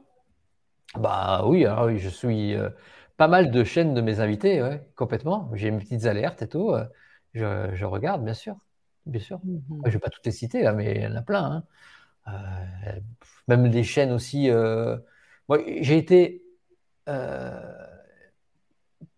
[0.96, 2.70] Bah oui, alors, oui je suis euh,
[3.16, 5.50] pas mal de chaînes de mes invités, ouais, complètement.
[5.54, 6.70] J'ai mes petites alertes et tout.
[6.70, 8.56] Euh, je, regarde, bien sûr.
[9.06, 9.40] Bien sûr.
[9.44, 9.80] Mhm.
[9.84, 11.64] Je ne vais pas toutes les citer, là, mais il y en a plein.
[12.26, 12.34] Hein.
[13.48, 14.50] même des chaînes aussi.
[15.48, 16.42] Moi, j'ai été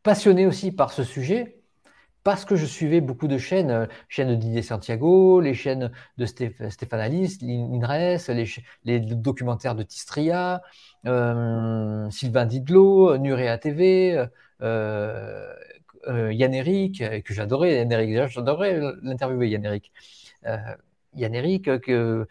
[0.03, 1.60] passionné aussi par ce sujet
[2.23, 6.27] parce que je suivais beaucoup de chaînes, euh, chaînes de Didier Santiago, les chaînes de
[6.27, 8.31] Stéphane Alice, l'INRES,
[8.85, 10.63] les, documentaires de Tistria,
[11.07, 14.27] euh, Sylvain Didlot, Nurea TV,
[14.63, 15.55] euh,
[16.07, 19.93] Yann Eric, que j'adorais, Yann Eric, j'adorais l'interviewer, Yann Eric.
[21.15, 22.27] Yann Eric, que,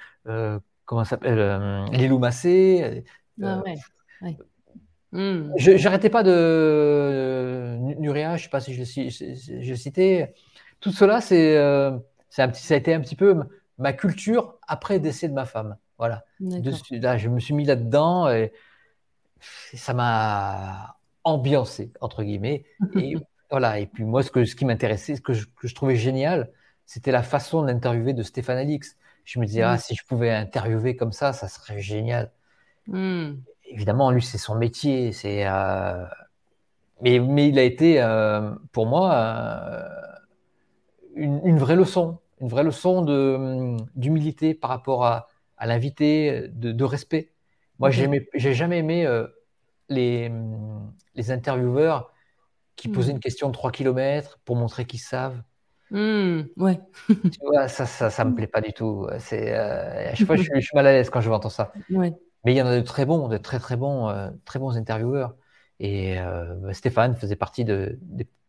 [0.86, 3.04] comment s'appelle, Lilou Massé.
[3.42, 4.38] Ah ouais.
[5.12, 5.52] Hmm.
[5.58, 10.28] Je n'arrêtais pas de Nuria, je ne sais pas si je l'ai cité.
[10.80, 11.98] Tout cela, c'est euh,
[12.30, 13.36] ça a été un petit peu
[13.78, 15.78] ma culture après le décès de ma femme.
[15.98, 16.24] Voilà.
[16.40, 18.54] là, je me suis mis là-dedans et
[19.74, 22.66] ça m'a ambiancé, entre guillemets.
[22.96, 23.16] Et
[23.52, 23.80] voilà.
[23.80, 26.52] Et puis moi, ce, que, ce qui m'intéressait, ce que je, que je, trouvais génial,
[26.86, 28.96] c'était la façon d'interviewer de Stéphane Alix.
[29.26, 32.32] Je me disais, ah, si je pouvais interviewer comme ça, ça serait génial.
[32.88, 33.34] Hmm
[33.70, 35.12] évidemment, lui, c'est son métier.
[35.14, 36.06] C'est, euh,
[37.02, 39.88] mais, mais, il a été, euh, pour moi, euh,
[41.16, 47.32] une, vraie leçon, une vraie leçon de, d'humilité par rapport à, à l'invité, de, respect.
[47.80, 49.08] Moi, j'ai, j'ai jamais aimé
[49.88, 50.32] les,
[51.16, 52.14] les intervieweurs
[52.76, 52.92] qui hmm.
[52.92, 55.42] posaient une question de 3 km pour montrer qu'ils savent.
[55.92, 56.80] Hmm, ouais.
[57.08, 59.08] tu vois, ça, ça, ça me plaît pas du tout.
[59.20, 61.72] C'est, à chaque fois, je suis, je suis, mal à l'aise quand je entendre ça.
[61.90, 62.14] Ouais.
[62.46, 64.78] Mais il y en a de très bons, de très très bons, euh, très bons
[64.78, 65.36] intervieweurs.
[65.80, 68.00] Et euh, Stéphane faisait partie de,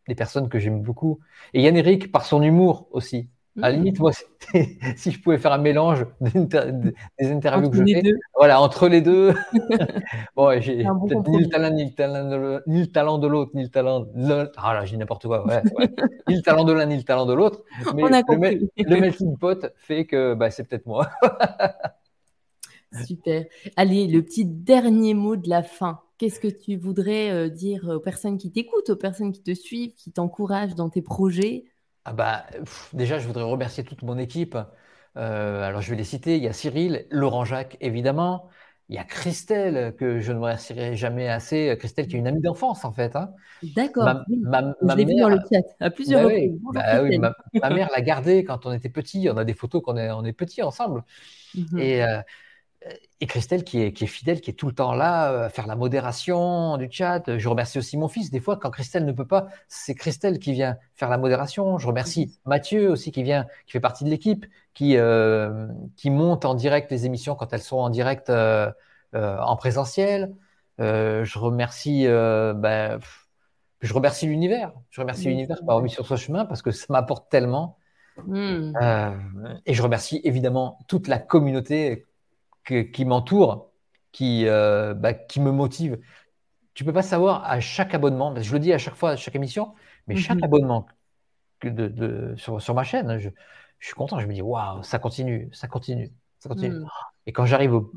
[0.09, 1.21] des personnes que j'aime beaucoup.
[1.55, 3.31] Et Yann Eric, par son humour aussi.
[3.61, 3.79] À la mmh.
[3.79, 4.13] limite, moi,
[4.97, 8.03] si je pouvais faire un mélange des interviews que je fais,
[8.37, 9.35] voilà, entre les deux.
[10.37, 13.65] bon, j'ai ni le talent, ni le talent de, ni le talent de l'autre, ni
[13.65, 14.53] le talent de l'autre.
[14.57, 15.45] Ah là, dis n'importe quoi.
[15.47, 15.63] Ouais,
[16.29, 17.63] ni le talent de l'un, ni le talent de l'autre.
[17.95, 21.09] Mais le, le, melting pot fait que bah, c'est peut-être moi.
[23.07, 23.45] Super.
[23.77, 26.01] Allez, le petit dernier mot de la fin.
[26.19, 29.95] Qu'est-ce que tu voudrais euh, dire aux personnes qui t'écoutent, aux personnes qui te suivent,
[29.95, 31.65] qui t'encouragent dans tes projets?
[32.05, 32.45] Ah bah,
[32.93, 34.59] Déjà, je voudrais remercier toute mon équipe.
[35.17, 36.37] Euh, alors, je vais les citer.
[36.37, 38.49] Il y a Cyril, Laurent Jacques, évidemment.
[38.89, 41.77] Il y a Christelle, que je ne remercierai jamais assez.
[41.79, 43.15] Christelle, qui est une amie d'enfance, en fait.
[43.15, 43.31] Hein.
[43.77, 44.25] D'accord.
[44.29, 46.59] je l'ai vu dans le chat à plusieurs bah reprises.
[46.75, 49.29] Bah oui, ma, mère l'a gardé quand on était petit.
[49.31, 51.05] On a des photos qu'on est, on est petits ensemble.
[51.55, 51.79] Mhm.
[51.79, 52.03] Et.
[52.03, 52.21] Euh,
[53.21, 55.49] et Christelle qui est, qui est, fidèle, qui est tout le temps là, euh, à
[55.51, 57.37] faire la modération du chat.
[57.37, 58.31] Je remercie aussi mon fils.
[58.31, 61.77] Des fois, quand Christelle ne peut pas, c'est Christelle qui vient faire la modération.
[61.77, 65.67] Je remercie Mathieu aussi qui vient, qui fait partie de l'équipe, qui, euh,
[65.97, 68.73] qui monte en direct les émissions quand elles sont en direct euh,
[69.13, 70.35] en présentiel.
[70.79, 72.99] je remercie, ben,
[73.83, 74.73] je remercie l'univers.
[74.89, 77.77] Je remercie l'univers pour avoir mis sur ce chemin parce que ça m'apporte tellement.
[78.27, 78.73] Hmm.
[79.65, 82.07] et je remercie évidemment toute la communauté
[82.65, 83.71] qui m'entoure,
[84.13, 85.99] qui, euh, bah, qui me motive.
[86.75, 89.35] Tu peux pas savoir à chaque abonnement, je le dis à chaque fois, à chaque
[89.35, 89.75] émission,
[90.07, 90.45] mais chaque mhm.
[90.45, 90.87] abonnement
[91.59, 93.29] que de, de, sur, sur, ma chaîne, je,
[93.79, 94.19] je, suis content.
[94.19, 96.77] Je me dis, waouh, ça continue, ça continue, ça continue.
[96.77, 96.89] Mhm.
[97.27, 97.93] Et quand j'arrive au.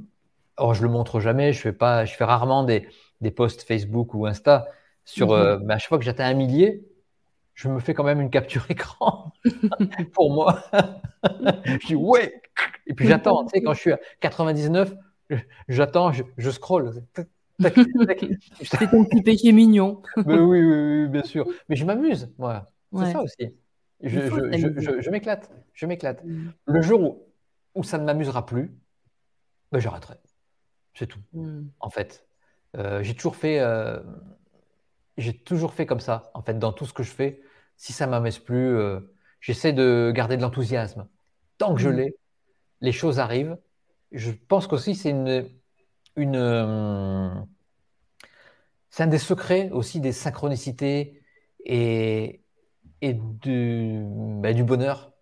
[0.58, 2.88] Oh, je le montre jamais, je fais, pas, je fais rarement des,
[3.22, 4.68] des posts Facebook ou Insta.
[5.06, 5.34] Sur, mhm.
[5.34, 6.86] euh, mais à chaque fois que j'atteins un millier,
[7.54, 9.32] je me fais quand même une capture écran
[10.14, 10.64] pour moi.
[11.24, 12.42] je dis ouais.
[12.88, 13.46] Et puis j'attends.
[13.46, 14.96] Tu sais, quand je suis à 99,
[15.68, 16.92] j'attends, je, je scroll.
[17.60, 20.02] C'est ton petit péché mignon.
[20.18, 21.48] Mais oui, oui, bien sûr.
[21.70, 22.66] Mais je m'amuse, moi.
[22.92, 23.56] C'est ça aussi.
[24.02, 25.50] Je, m'éclate.
[25.74, 26.24] Je m'éclate.
[26.24, 26.50] Mm.
[26.66, 27.28] Le jour où,
[27.76, 28.76] où ça ne m'amusera plus,
[29.72, 30.16] ben j'arrêterai.
[30.94, 31.20] C'est tout.
[31.34, 31.68] Mm.
[31.80, 32.26] En fait.
[33.02, 33.60] j'ai toujours fait,
[35.18, 37.42] j'ai toujours fait comme ça, en fait, dans tout ce que je fais.
[37.78, 38.78] Si ça m'amuse plus,
[39.42, 41.08] j'essaie de garder de l'enthousiasme.
[41.58, 41.96] Tant que je mmh.
[41.96, 42.16] l'ai,
[42.82, 43.58] les choses arrivent.
[44.12, 45.50] Je pense qu'aussi c'est une,
[46.16, 47.46] une
[48.94, 51.24] c'est un des secrets aussi des synchronicités
[51.66, 52.44] et,
[53.02, 54.04] et du,
[54.40, 55.14] bah, du bonheur,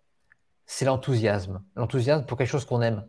[0.66, 1.64] c'est l'enthousiasme.
[1.74, 3.08] L'enthousiasme pour quelque chose qu'on aime.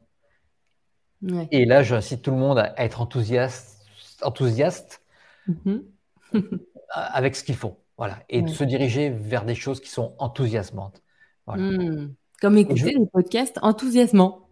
[1.51, 3.85] Et là, j'incite tout le monde à être enthousiaste,
[4.21, 5.01] enthousiaste
[5.49, 5.83] mm-hmm.
[6.93, 7.77] avec ce qu'ils font.
[7.97, 8.19] Voilà.
[8.29, 11.01] Et de se diriger vers des choses qui sont enthousiasmantes.
[11.47, 12.07] Mm.
[12.41, 14.47] Comme écouter des podcasts enthousiasmants.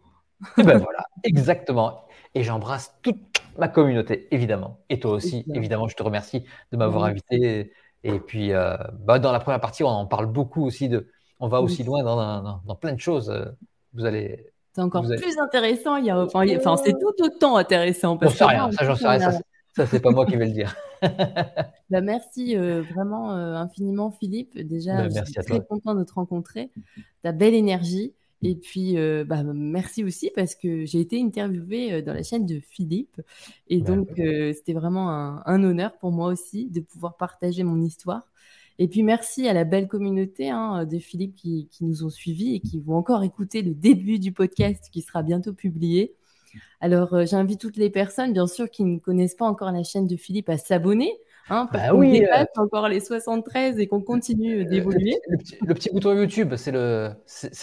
[0.58, 2.06] Et ben voilà, exactement.
[2.34, 3.18] Et j'embrasse toute
[3.58, 4.80] ma communauté, évidemment.
[4.90, 7.74] Et toi aussi, évidemment, je te remercie de m'avoir invité.
[8.04, 11.10] Et puis, euh, bah, dans la première partie, on en parle beaucoup aussi de.
[11.40, 13.30] On va aussi loin dans, dans, plein de choses.
[13.30, 13.46] Euh,
[13.94, 14.46] vous allez.
[14.74, 15.98] C'est encore plus intéressant.
[15.98, 18.18] Il y a, enfin, enfin c'est tout autant intéressant.
[18.18, 19.32] Parce sais rien, ça, j'en sais rien.
[19.32, 19.40] Ça,
[19.76, 20.76] c'est pas moi qui vais le dire.
[21.90, 24.58] bah, merci euh, vraiment infiniment, Philippe.
[24.60, 26.72] Déjà, bah, je suis très content de te rencontrer.
[27.24, 28.14] Ta belle énergie.
[28.44, 32.46] Et puis, euh, bah, merci aussi parce que j'ai été interviewée euh, dans la chaîne
[32.46, 33.22] de Philippe.
[33.68, 38.24] Et donc, euh, c'était vraiment un, honneur pour moi aussi de pouvoir partager mon histoire.
[38.80, 42.60] Et puis, merci à la belle communauté hein, de Philippe qui, nous ont suivis et
[42.62, 46.16] qui vont encore écouter le début du podcast qui sera bientôt publié.
[46.80, 50.16] Alors, j'invite toutes les personnes, bien sûr, qui ne connaissent pas encore la chaîne de
[50.16, 51.12] Philippe à s'abonner.
[51.50, 55.18] Hein, parce bah qu'on oui, dépasse encore les 73 et qu'on continue d'évoluer.
[55.28, 55.38] Le,
[55.68, 56.72] le, petit bouton YouTube, c'est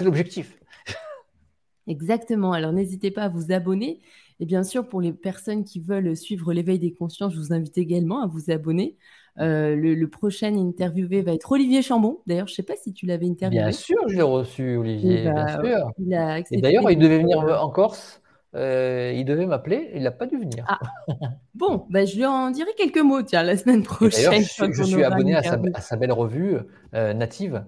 [0.05, 0.59] l'objectif.
[1.86, 2.53] Exactement.
[2.53, 4.01] Alors n'hésitez pas à vous abonner.
[4.41, 7.76] Et bien sûr, pour les personnes qui veulent suivre l'éveil des consciences, je vous invite
[7.78, 8.97] également à vous abonner.
[9.41, 12.18] Euh, le, prochain interviewé va être Olivier Chambon.
[12.26, 13.62] D'ailleurs, je ne sais pas si tu l'avais interviewé.
[13.62, 15.22] Bien sûr, je l'ai reçu, Olivier.
[15.22, 16.45] bien bah, sûr.
[16.51, 18.20] Et d'ailleurs, il devait venir en Corse.
[18.55, 20.64] Euh, il devait m'appeler, il n'a pas dû venir.
[20.68, 20.78] Ah.
[21.55, 24.42] Bon, bah, je lui en dirai quelques mots, tiens, la semaine prochaine.
[24.42, 25.42] Je, suis, abonné à
[25.80, 26.57] sa, belle revue
[26.94, 27.64] euh, native.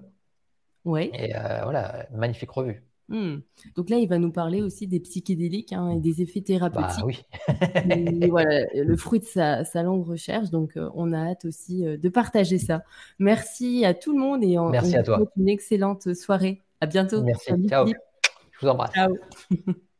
[0.85, 1.11] Oui.
[1.13, 2.83] Et voilà, magnifique revue.
[3.11, 3.39] Hmm.
[3.75, 7.25] Donc là, il va nous parler aussi des psychédéliques hein, et des effets thérapeutiques.
[7.47, 8.27] Bah, oui.
[8.29, 10.49] voilà, le fruit de sa, longue recherche.
[10.49, 12.83] Donc, euh, on a hâte aussi euh, de partager ça.
[13.19, 15.19] Merci à tout le monde et on, Merci à toi.
[15.35, 16.61] une excellente soirée.
[16.79, 17.21] À bientôt.
[17.21, 17.51] Merci.
[17.67, 17.85] Ciao.
[17.85, 18.93] Je vous embrasse.
[18.93, 19.13] Ciao.